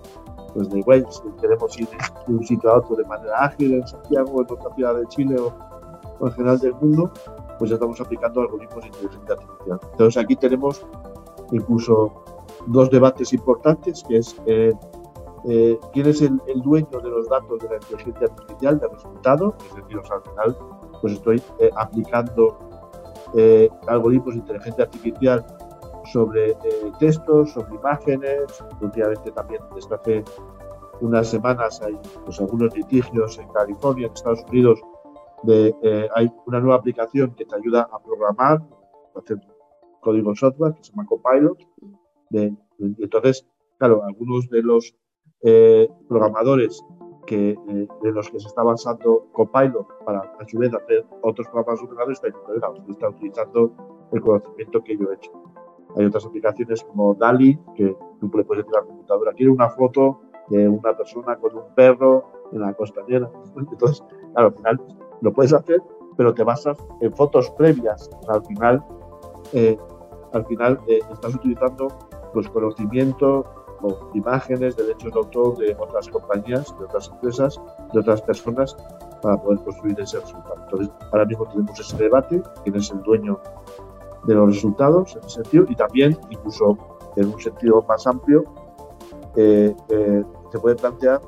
[0.53, 1.89] pues de Waze queremos ir
[2.27, 5.37] de un sitio a otro de manera ágil en Santiago, en otra ciudad de Chile
[5.39, 7.11] o en general del mundo,
[7.59, 9.81] pues ya estamos aplicando algoritmos de inteligencia artificial.
[9.93, 10.85] Entonces aquí tenemos
[11.53, 12.25] incluso
[12.67, 14.73] dos debates importantes, que es eh,
[15.49, 19.75] eh, quién es el, dueño de los datos de la inteligencia artificial, del resultado, es
[19.77, 20.59] decir, al final
[21.01, 22.59] pues estoy eh, aplicando
[23.87, 25.45] algoritmos de inteligencia artificial
[26.11, 26.57] sobre
[26.99, 30.25] textos, sobre imágenes, últimamente también desde hace
[31.03, 34.81] unas semanas hay pues, algunos litigios en California, en Estados Unidos,
[35.49, 38.63] eh, hay una nueva aplicación que te ayuda a programar,
[39.15, 39.39] a hacer
[40.01, 41.59] código software que se llama Copilot.
[42.31, 43.47] De, entonces,
[43.79, 44.95] claro, algunos de los
[45.43, 46.85] eh, programadores
[47.27, 51.49] que, eh, de los que se está basando Copilot para a su vez hacer otros
[51.49, 52.33] programas ordenadores están,
[52.89, 53.73] está utilizando
[54.13, 55.33] el conocimiento que yo he hecho.
[55.97, 59.69] Hay otras aplicaciones como DALI, que tú le puedes decir a la computadora, quiero una
[59.71, 63.31] foto de una persona con un perro en la costanera.
[63.57, 64.83] Entonces, claro, al final
[65.21, 65.83] lo puedes hacer,
[66.17, 68.09] pero te basas en fotos previas.
[68.29, 68.85] Al final,
[69.53, 69.77] eh,
[70.33, 71.89] al final estás utilizando
[72.35, 73.47] los conocimientos
[73.87, 77.61] o imágenes, derechos de autor de otras compañías, de otras empresas,
[77.93, 78.77] de otras personas
[79.23, 80.57] para poder construir ese resultado.
[80.65, 83.41] Entonces, ahora mismo tenemos ese debate, quién es el dueño
[84.25, 86.77] de los resultados en ese sentido y también, incluso
[87.17, 88.45] en un sentido más amplio,
[89.37, 89.75] eh,
[90.51, 91.21] se puede plantear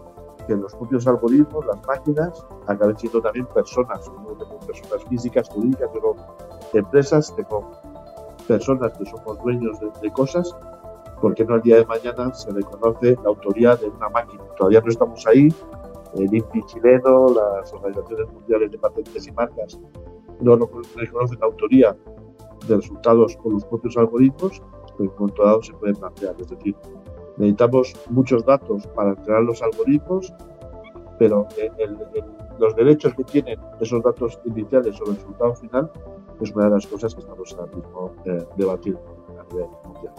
[0.46, 4.04] que los propios algoritmos, las máquinas, acaben siendo también personas.
[4.06, 6.16] Yo personas físicas, jurídicas, tengo
[6.72, 7.70] empresas, tengo
[8.46, 10.56] personas que somos dueños de, cosas,
[11.20, 14.42] porque no al día de mañana se reconoce la autoría de una máquina.
[14.56, 15.48] Todavía no estamos ahí.
[16.14, 19.78] El INPI chileno, las organizaciones mundiales de patentes y marcas,
[20.40, 21.96] no reconocen la autoría
[22.66, 24.62] de resultados con los propios algoritmos,
[24.98, 26.34] en un momento dado se puede plantear.
[26.38, 26.74] Es decir,
[27.36, 30.32] necesitamos muchos datos para entrenar los algoritmos,
[31.18, 31.46] pero
[32.58, 35.90] los derechos que tienen esos datos iniciales sobre el resultado final
[36.40, 39.00] es una de las cosas que estamos ahora mismo eh, debatiendo
[39.38, 40.14] a nivel mundial.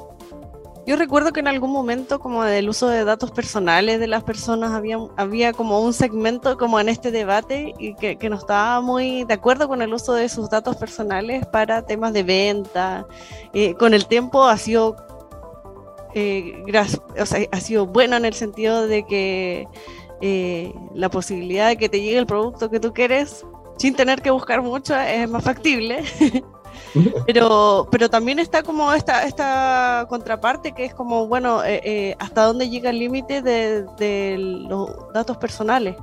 [0.89, 4.71] Yo recuerdo que en algún momento como del uso de datos personales de las personas
[4.71, 9.23] había, había como un segmento como en este debate y que, que no estaba muy
[9.25, 13.06] de acuerdo con el uso de sus datos personales para temas de venta.
[13.54, 14.95] Eh, con el tiempo ha sido,
[16.15, 16.63] eh,
[17.19, 19.67] o sea, ha sido bueno en el sentido de que
[20.21, 23.45] eh, la posibilidad de que te llegue el producto que tú quieres
[23.78, 26.04] sin tener que buscar mucho es más factible.
[27.25, 32.45] Pero, pero también está como esta, esta contraparte que es como, bueno, eh, eh, ¿hasta
[32.45, 35.95] dónde llega el límite de, los datos personales?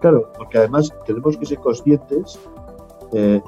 [0.00, 2.38] Claro, porque además tenemos que ser conscientes
[3.12, 3.40] eh,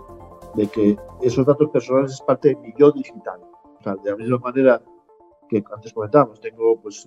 [0.55, 3.41] de que esos datos personales es parte de mi yo digital.
[3.81, 4.83] O sea, de la misma manera
[5.49, 7.07] que antes comentábamos, tengo pues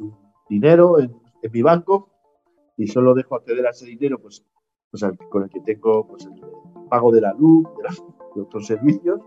[0.50, 1.16] dinero en,
[1.52, 2.10] mi banco
[2.76, 4.44] y solo dejo acceder a ese dinero pues,
[4.92, 6.42] pues con el que tengo pues, el
[6.90, 7.90] pago de la luz, de la,
[8.42, 9.22] otros servicios,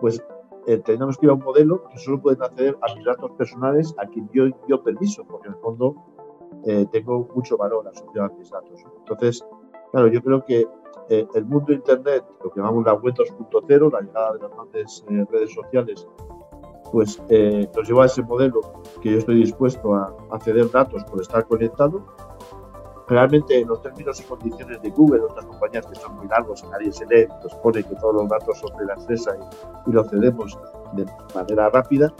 [0.00, 0.22] pues
[0.66, 3.94] eh, tenemos que ir a un modelo que solo pueden acceder a mis datos personales
[3.98, 5.96] a quien yo, yo permiso, porque en el fondo
[6.64, 8.84] eh, tengo mucho valor asociado a mis datos.
[8.98, 9.44] Entonces,
[9.90, 10.66] claro, yo creo que
[11.08, 15.04] eh, el mundo Internet, lo que llamamos la web 2.0, la llegada de las grandes
[15.30, 16.08] redes sociales,
[16.92, 17.18] pues
[17.74, 18.60] nos lleva a ese modelo
[19.00, 22.04] que yo estoy dispuesto a acceder datos por estar conectado
[23.08, 26.92] Realmente los términos y condiciones de Google, otras compañías que son muy largos y nadie
[26.92, 29.36] se lee, nos pone que todos los datos son de la empresa
[29.86, 30.58] y, y los cedemos
[30.94, 32.12] de manera rápida,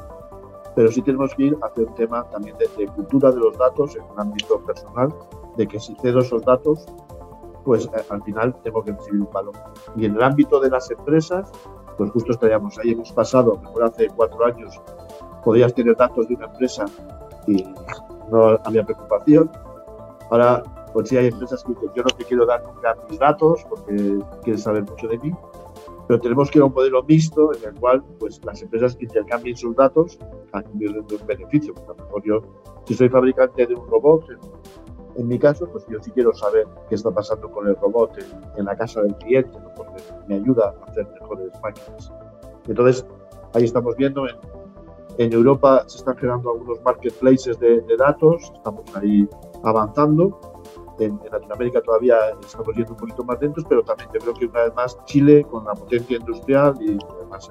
[0.75, 4.03] pero sí tenemos que ir hacia un tema también de, cultura de los datos en
[4.03, 5.15] un ámbito personal,
[5.57, 6.87] de que si cedo esos datos,
[7.65, 9.55] pues eh, al final tengo que recibir un valor.
[9.97, 11.51] Y en el ámbito de las empresas,
[11.99, 14.81] pues justo estaríamos ahí, hemos pasado, mejor hace cuatro años,
[15.45, 16.87] podías tener datos de una empresa
[17.47, 17.65] y
[18.31, 19.51] no había preocupación,
[20.33, 20.63] Ahora,
[20.95, 24.19] pues sí hay empresas que dicen, yo no te quiero dar nunca mis datos porque
[24.43, 25.31] quieres saber mucho de mí,
[26.09, 29.55] pero tenemos que ir a un modelo mixto en el cual pues, las empresas intercambien
[29.55, 30.19] sus datos
[30.53, 31.75] a cambio de un beneficio.
[31.75, 32.41] Por ejemplo, yo,
[32.87, 34.25] si soy fabricante de un robot,
[35.17, 38.17] en, mi caso, pues yo sí quiero saber qué está pasando con el robot
[38.57, 42.11] en, la casa del cliente, porque me ayuda a hacer mejores máquinas.
[42.67, 43.05] Entonces,
[43.53, 44.37] ahí estamos viendo en,
[45.19, 49.29] en Europa se están creando algunos marketplaces de, de datos, estamos ahí
[49.65, 50.41] avanzando.
[50.99, 54.65] En, Latinoamérica todavía estamos yendo un poquito más lentos, pero también yo creo que una
[54.65, 57.49] vez más Chile, con la potencia industrial y además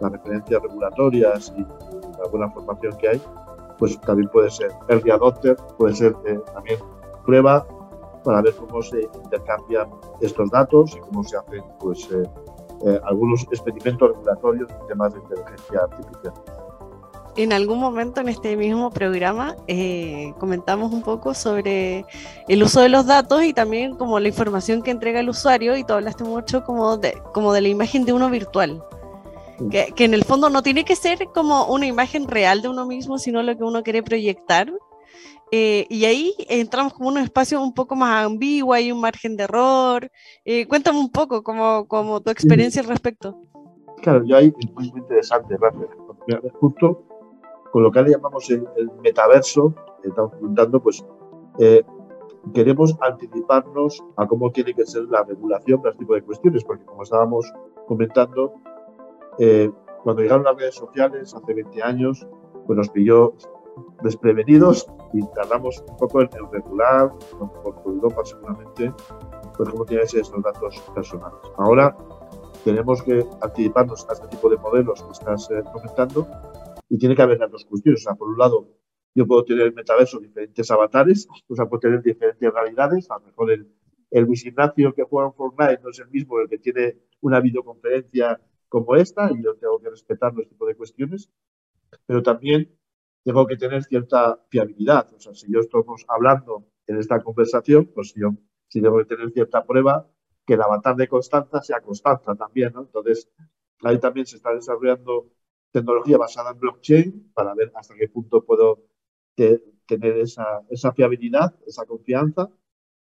[0.00, 3.22] las referencias regulatorias y, la buena formación que hay,
[3.78, 6.78] pues también puede ser early adopter, puede ser eh, también
[7.24, 7.66] prueba
[8.22, 9.88] para ver cómo se intercambian
[10.20, 12.22] estos datos y cómo se hacen pues, eh,
[12.86, 16.34] eh, algunos experimentos regulatorios en temas de inteligencia artificial
[17.36, 22.04] en algún momento en este mismo programa eh, comentamos un poco sobre
[22.48, 25.84] el uso de los datos y también como la información que entrega el usuario y
[25.84, 28.82] tú hablaste mucho como de, como de la imagen de uno virtual.
[29.70, 33.18] Que, en el fondo no tiene que ser como una imagen real de uno mismo,
[33.18, 34.72] sino lo que uno quiere proyectar.
[35.52, 39.36] Eh, y ahí entramos como en un espacio un poco más ambiguo, hay un margen
[39.36, 40.10] de error.
[40.44, 43.40] Eh, cuéntame un poco como, como tu experiencia al respecto.
[44.02, 45.88] Claro, yo ahí es muy, muy interesante, Rafael.
[46.58, 47.04] Justo
[47.74, 48.68] con lo que le llamamos el,
[49.02, 51.04] metaverso, que estamos comentando, pues
[51.58, 51.82] eh,
[52.54, 56.84] queremos anticiparnos a cómo tiene que ser la regulación de este tipo de cuestiones, porque
[56.84, 57.52] como estábamos
[57.88, 58.54] comentando,
[59.40, 59.72] eh,
[60.04, 62.24] cuando llegaron las redes sociales hace 20 años,
[62.64, 63.34] pues nos pilló
[64.04, 67.12] desprevenidos y tardamos un poco en, regular,
[67.64, 68.94] por, Europa seguramente,
[69.56, 71.40] pues cómo tienen que ser estos datos personales.
[71.56, 71.96] Ahora
[72.62, 76.24] tenemos que anticiparnos a este tipo de modelos que estás eh, comentando
[76.88, 78.00] y tiene que haber las dos cuestiones.
[78.02, 78.68] O sea, por un lado,
[79.14, 83.10] yo puedo tener el metaverso diferentes avatares, o sea, puedo tener diferentes realidades.
[83.10, 83.72] A lo mejor el,
[84.10, 88.40] el Luis que juega en Fortnite no es el mismo el que tiene una videoconferencia
[88.68, 91.30] como esta, y yo tengo que respetar este tipo de cuestiones,
[92.06, 92.76] pero también
[93.24, 95.12] tengo que tener cierta fiabilidad.
[95.14, 98.34] O sea, si yo estamos hablando en esta conversación, pues yo
[98.68, 100.08] sí tengo que tener cierta prueba
[100.44, 102.72] que el avatar de Constanza sea Constanza también.
[102.76, 103.30] Entonces,
[103.82, 105.30] ahí también se está desarrollando
[105.74, 108.84] tecnología basada en blockchain para ver hasta qué punto puedo
[109.34, 112.48] tener esa, esa, fiabilidad, esa confianza,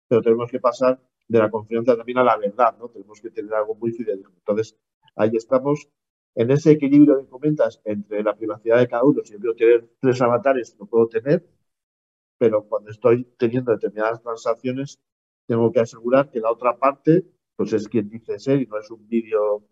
[0.09, 2.89] pero tenemos que pasar de la confianza también a la verdad, ¿no?
[2.89, 4.33] Tenemos que tener algo muy fidedigno.
[4.37, 4.77] Entonces,
[5.15, 5.89] ahí estamos
[6.35, 9.23] en ese equilibrio que comentas entre la privacidad de cada uno.
[9.25, 11.49] Si yo quiero tener tres avatares, lo puedo tener,
[12.37, 15.01] pero cuando estoy teniendo determinadas transacciones,
[15.47, 18.91] tengo que asegurar que la otra parte, pues es quien dice ser y no es
[18.91, 19.65] un vídeo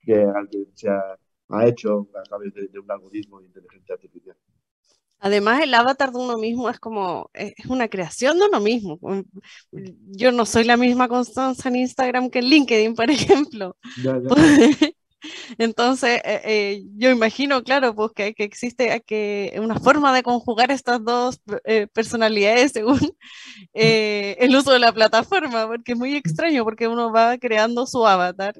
[0.00, 1.18] que alguien se ha
[1.52, 4.36] ha hecho a través de, un algoritmo de inteligencia artificial.
[5.18, 8.98] Además, el avatar de uno mismo es como, es una creación de uno mismo.
[9.70, 13.76] Yo no soy la misma Constanza en Instagram que en LinkedIn, por ejemplo.
[15.58, 20.70] Entonces, eh, eh, yo imagino, claro, pues que, que existe que una forma de conjugar
[20.70, 22.98] estas dos eh, personalidades según
[23.72, 28.54] el uso de la plataforma, porque es muy extraño, porque uno va creando su avatar.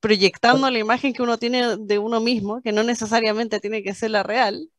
[0.00, 4.10] Proyectando la imagen que uno tiene de uno mismo, que no necesariamente tiene que ser
[4.10, 4.70] la real,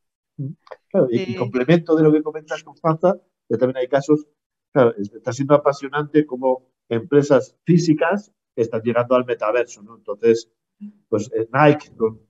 [0.88, 3.16] Claro, y, complemento de lo que comentas con Fanza,
[3.48, 4.26] que también hay casos,
[4.72, 9.96] claro, está siendo apasionante como empresas físicas están llegando al metaverso, ¿no?
[9.96, 10.50] Entonces,
[11.08, 12.20] pues eh, Nike con,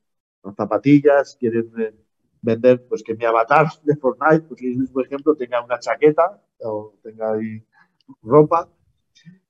[0.56, 1.94] zapatillas quieren eh,
[2.40, 7.34] vender, pues que mi avatar de Fortnite, pues por ejemplo, tenga una chaqueta o tenga
[7.34, 7.64] ahí
[8.22, 8.68] ropa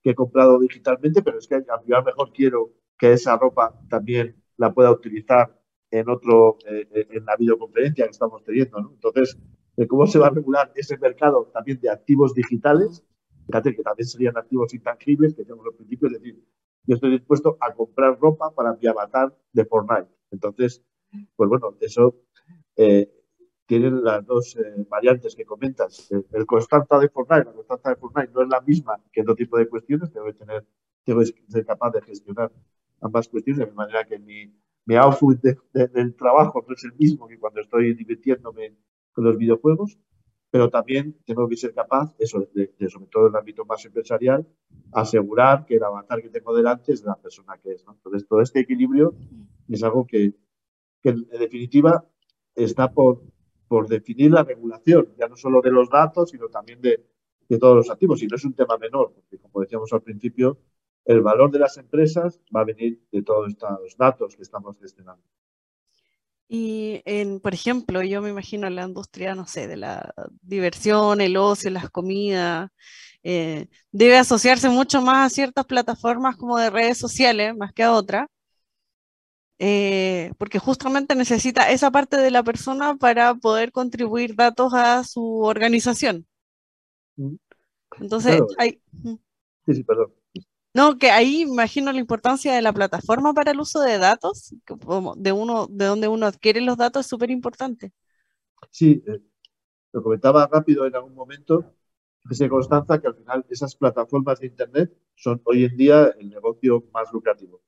[0.03, 2.71] que he comprado digitalmente, pero es que a lo mejor quiero
[3.01, 5.59] que esa ropa también la pueda utilizar
[5.91, 8.79] en otro, eh, eh, en la videoconferencia que estamos teniendo.
[8.79, 8.91] ¿no?
[8.93, 9.39] Entonces,
[9.89, 13.03] cómo se va a regular ese mercado también de activos digitales,
[13.47, 16.45] fíjate que también serían activos intangibles, que tenemos los principios, es decir,
[16.85, 20.11] yo estoy dispuesto a comprar ropa para mi avatar de Fortnite.
[20.31, 20.85] Entonces,
[21.35, 22.17] pues bueno, eso
[22.77, 23.11] eh,
[23.65, 24.59] tienen las dos
[24.91, 26.11] variantes que comentas.
[26.33, 29.57] El, constante de Fortnite, la constante de Fortnite no es la misma que otro tipo
[29.57, 30.67] de cuestiones, tengo que tener,
[31.05, 32.53] tengo que ser capaz de gestionar
[33.01, 34.53] ambas cuestiones de manera que mi
[34.87, 35.39] mi outfit
[35.73, 38.77] del trabajo no es el mismo que cuando estoy divirtiéndome
[39.13, 39.99] con los videojuegos,
[40.51, 44.49] pero también tengo que ser capaz, eso, de, sobre todo en el ámbito más empresarial,
[44.93, 47.85] asegurar que el avatar que tengo delante es de la persona que es.
[47.89, 49.15] Entonces, todo este equilibrio
[49.69, 50.35] es algo que,
[51.05, 52.05] en definitiva
[52.57, 53.23] está por,
[53.69, 57.91] por definir la regulación, ya no solo de los datos, sino también de todos los
[57.91, 58.21] activos.
[58.25, 60.59] Y no es un tema menor, porque como decíamos al principio,
[61.05, 65.23] el valor de las empresas va a venir de todos estos datos que estamos gestionando.
[66.53, 71.37] Y, en, por ejemplo, yo me imagino la industria, no sé, de la diversión, el
[71.37, 72.71] ocio, las comidas,
[73.23, 77.93] eh, debe asociarse mucho más a ciertas plataformas como de redes sociales, más que a
[77.93, 78.27] otras,
[79.61, 85.43] eh, porque justamente necesita esa parte de la persona para poder contribuir datos a su
[85.43, 86.27] organización.
[87.17, 87.37] Mm.
[88.01, 88.81] Entonces, hay...
[89.67, 90.13] Sí, sí, perdón.
[90.73, 94.55] No, que ahí imagino la importancia de la plataforma para el uso de datos,
[95.17, 97.93] de uno, de donde uno adquiere los datos es súper importante.
[98.71, 99.21] Sí, eh,
[99.93, 101.75] lo comentaba rápido en algún momento,
[102.31, 106.85] se Constanza que al final esas plataformas de Internet son hoy en día el negocio
[106.93, 107.63] más lucrativo.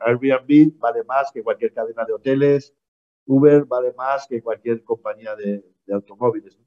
[0.00, 2.74] Airbnb vale más que cualquier cadena de hoteles,
[3.26, 6.58] Uber vale más que cualquier compañía de, automóviles.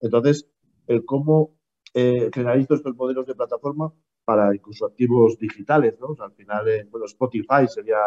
[0.00, 0.48] Entonces,
[0.86, 1.58] el cómo
[1.94, 3.92] eh, estos modelos de plataforma
[4.24, 6.16] para incluso activos digitales, ¿no?
[6.22, 7.98] al final, eh, bueno, Spotify sería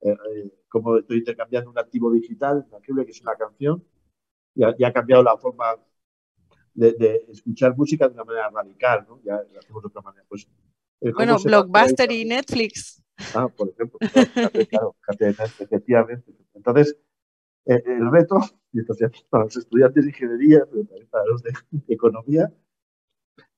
[0.00, 3.84] eh, eh, como estoy intercambiando un activo digital, que es una canción,
[4.54, 5.76] y ha, cambiado la forma
[6.74, 9.20] de, escuchar música de una manera radical, ¿no?
[9.22, 10.26] Ya lo hacemos de otra manera.
[10.28, 10.46] Pues,
[11.14, 13.02] bueno, Blockbuster y Netflix.
[13.34, 13.98] Ah, por ejemplo,
[14.68, 14.96] claro,
[15.58, 16.34] efectivamente.
[16.54, 16.98] Entonces,
[17.64, 18.40] el reto,
[18.72, 18.94] y esto
[19.30, 21.52] para los estudiantes de ingeniería, pero también para los de
[21.88, 22.52] economía,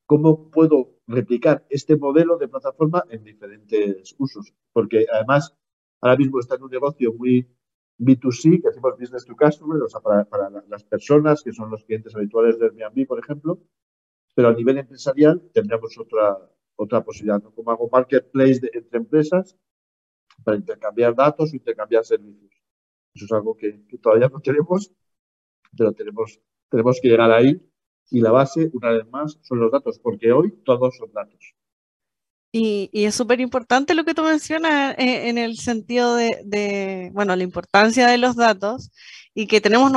[0.06, 5.54] ¿cómo puedo replicar este modelo de plataforma en diferentes usos, porque además
[6.00, 7.46] ahora mismo está en un negocio muy
[7.98, 10.26] B2C, que hacemos business to customer, o sea, para,
[10.68, 13.60] las personas que son los clientes habituales de Airbnb, por ejemplo,
[14.34, 16.38] pero a nivel empresarial tendríamos otra,
[16.76, 19.56] otra posibilidad, como hago marketplace entre empresas
[20.42, 22.50] para intercambiar datos o intercambiar servicios.
[23.14, 24.92] Eso es algo que, que todavía no tenemos,
[25.76, 27.60] pero tenemos, tenemos que llegar ahí
[28.10, 31.54] y la base, una vez más, son los datos, porque hoy todos son datos.
[32.56, 37.42] Y, es súper importante lo que tú mencionas eh, en, el sentido de, bueno, la
[37.42, 38.92] importancia de los datos
[39.34, 39.90] y que tenemos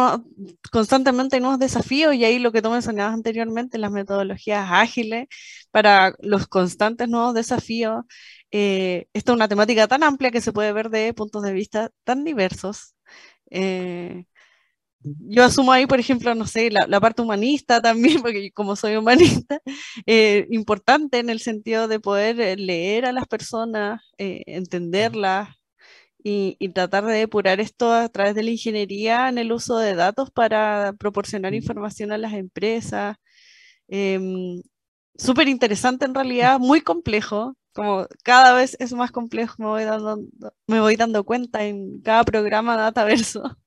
[0.72, 5.28] constantemente nuevos desafíos y ahí lo que tú mencionabas anteriormente, las metodologías ágiles
[5.70, 8.06] para los constantes nuevos desafíos.
[8.50, 11.92] Eh, esta es una temática tan amplia que se puede ver de puntos de vista
[12.04, 12.96] tan diversos.
[13.52, 14.26] Eh,
[15.20, 19.62] yo asumo ahí, por ejemplo, no sé, la, parte humanista también, porque como soy humanista,
[20.06, 25.50] eh, importante en el sentido de poder eh, leer a las personas, eh, entenderlas
[26.24, 30.32] y, tratar de depurar esto a través de la ingeniería en el uso de datos
[30.32, 33.18] para proporcionar información a las empresas.
[33.88, 34.62] Em,
[35.18, 40.20] súper interesante en realidad, muy complejo, como cada vez es más complejo, me voy dando,
[40.68, 43.58] me voy dando cuenta en cada programa Dataverso.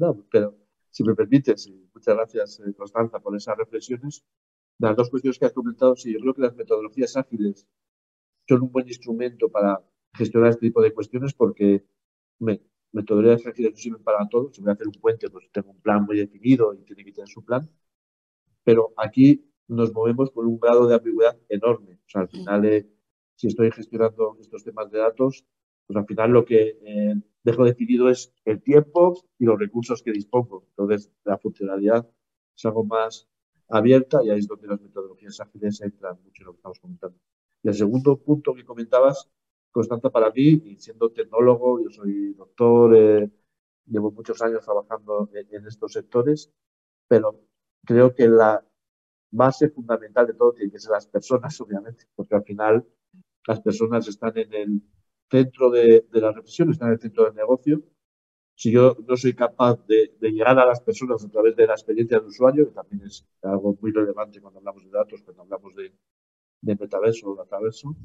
[0.00, 0.56] No, pero
[0.88, 4.24] si me permites, muchas gracias eh, Constanza por esas reflexiones.
[4.78, 7.68] Las dos cuestiones que has comentado, sí, yo creo que las metodologías ágiles
[8.48, 9.78] son un buen instrumento para
[10.14, 11.84] gestionar este tipo de cuestiones porque
[12.92, 14.50] metodologías ágiles no sirven para todo.
[14.54, 17.12] Si voy a hacer un puente, pues tengo un plan muy definido y tiene que
[17.12, 17.68] tener su plan.
[18.64, 21.96] Pero aquí nos movemos con un grado de ambigüedad enorme.
[22.06, 22.88] O sea, al final, eh,
[23.34, 25.44] si estoy gestionando estos temas de datos,
[25.86, 30.12] pues al final lo que eh, dejo definido es el tiempo y los recursos que
[30.12, 30.64] dispongo.
[30.70, 32.08] Entonces, la funcionalidad
[32.56, 33.28] es algo más
[33.68, 37.18] abierta y ahí es donde las metodologías ágiles entran mucho en lo que estamos comentando.
[37.62, 39.30] Y el segundo punto que comentabas,
[39.70, 43.30] Constanza, para mí, y siendo tecnólogo, yo soy doctor, eh,
[43.86, 46.52] llevo muchos años trabajando en, estos sectores,
[47.08, 47.40] pero
[47.84, 48.64] creo que la
[49.30, 52.86] base fundamental de todo tiene que ser las personas, obviamente, porque al final
[53.46, 54.82] las personas están en el
[55.30, 57.82] centro de, de la reflexión, están en el centro del negocio
[58.60, 62.18] si yo no soy capaz de, llegar a las personas a través de la experiencia
[62.18, 65.94] del usuario, que también es algo muy relevante cuando hablamos de datos, cuando hablamos de,
[66.60, 67.96] metaverso o dataverso,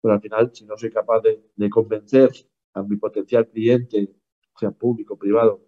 [0.00, 2.30] pero al final, si no soy capaz de, convencer
[2.72, 4.10] a mi potencial cliente,
[4.58, 5.60] sea público o privado,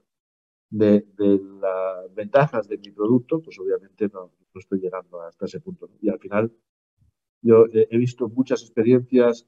[0.71, 5.91] de, las ventajas de mi producto, pues obviamente no, estoy llegando hasta ese punto.
[6.01, 6.51] Y al final,
[7.43, 9.47] yo he, visto muchas experiencias,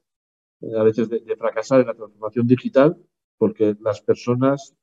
[0.77, 2.97] a veces de, de, fracasar en la transformación digital,
[3.37, 4.75] porque las personas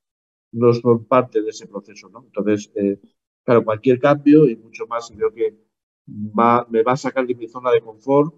[0.52, 2.24] no son parte de ese proceso, ¿no?
[2.24, 3.00] Entonces, eh,
[3.44, 5.56] claro, cualquier cambio y mucho más, creo que
[6.08, 8.34] va, me va a sacar de mi zona de confort,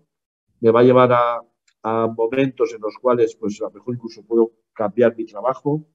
[0.61, 1.41] me va a llevar a,
[1.83, 5.87] a momentos en los cuales, pues a lo mejor incluso puedo cambiar mi trabajo,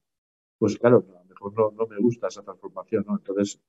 [0.57, 3.17] pues claro, a lo mejor no, no me gusta esa transformación, ¿no?
[3.17, 3.61] Entonces,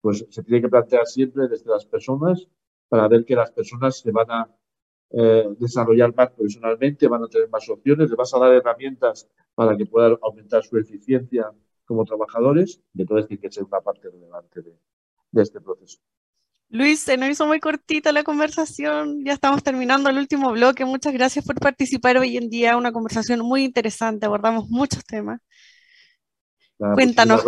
[0.00, 2.48] pues se tiene que plantear siempre desde las personas
[2.88, 4.56] para ver que las personas se van a
[5.12, 9.76] eh, desarrollar más profesionalmente, van a tener más opciones, les vas a dar herramientas para
[9.76, 11.50] que puedan aumentar su eficiencia
[11.84, 15.98] como trabajadores, y entonces tiene que ser una parte relevante de, este proceso.
[16.68, 20.84] Luis, se nos hizo muy cortita la conversación, ya estamos terminando el último bloque.
[20.84, 25.40] Muchas gracias por participar hoy en día, una conversación muy interesante, abordamos muchos temas.
[26.78, 27.44] Cuéntanos.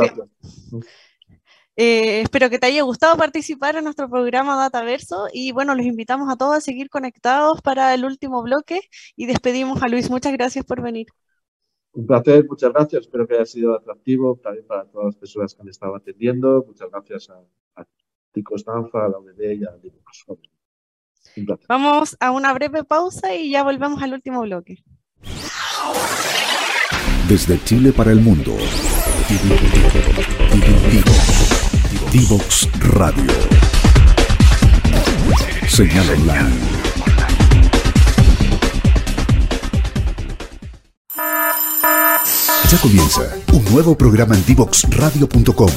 [1.76, 6.30] Eh, espero que te haya gustado participar en nuestro programa Dataverso y bueno, los invitamos
[6.30, 8.80] a todos a seguir conectados para el último bloque
[9.16, 10.10] y despedimos a Luis.
[10.10, 11.06] Muchas gracias por venir.
[11.92, 13.02] Un placer, muchas gracias.
[13.02, 16.64] Espero que haya sido atractivo también para todas las personas que han estado atendiendo.
[16.66, 17.40] Muchas gracias a,
[17.80, 17.86] a
[18.32, 19.70] Tico Stanfa, a la UDD y a
[21.68, 24.82] Vamos a una breve pausa y ya volvemos al último bloque.
[27.28, 28.56] Desde Chile para el mundo.
[32.12, 33.32] Divox Radio.
[35.66, 36.72] Señal online
[42.70, 45.70] Ya comienza un nuevo programa en divoxradio.com.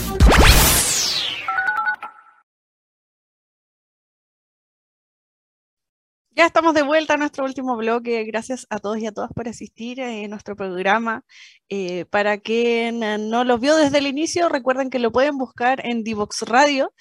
[6.38, 8.25] Ya estamos de vuelta a nuestro último bloque.
[8.25, 11.23] Gracias a todos y a todas por asistir a nuestro programa.
[11.69, 16.03] Eh, para quien no lo vio desde el inicio, recuerden que lo pueden buscar en
[16.03, 16.91] Divox Radio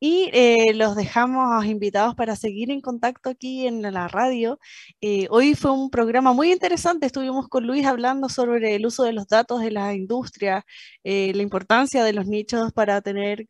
[0.00, 4.58] y eh, los dejamos invitados para seguir en contacto aquí en la radio.
[5.00, 9.12] Eh, hoy fue un programa muy interesante, estuvimos con Luis hablando sobre el uso de
[9.12, 10.64] los datos de la industria,
[11.04, 13.46] eh, la importancia de los nichos para tener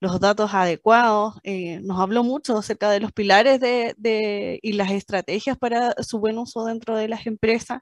[0.00, 1.34] los datos adecuados.
[1.82, 6.64] nos habló mucho acerca de los pilares de, y las estrategias para su buen uso
[6.64, 7.80] dentro de las empresas.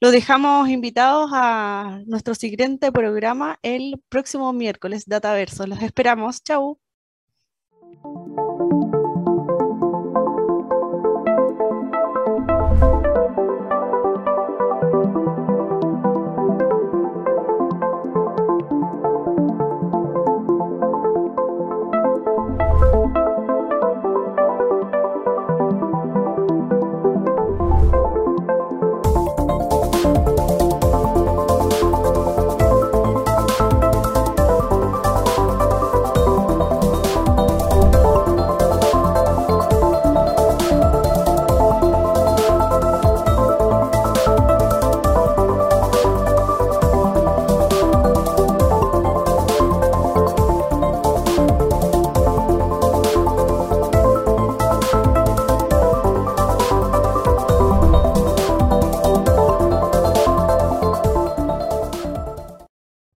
[0.00, 5.66] Los dejamos invitados a nuestro siguiente programa el próximo miércoles, Dataverso.
[5.66, 6.42] Los esperamos.
[6.42, 6.78] Chau.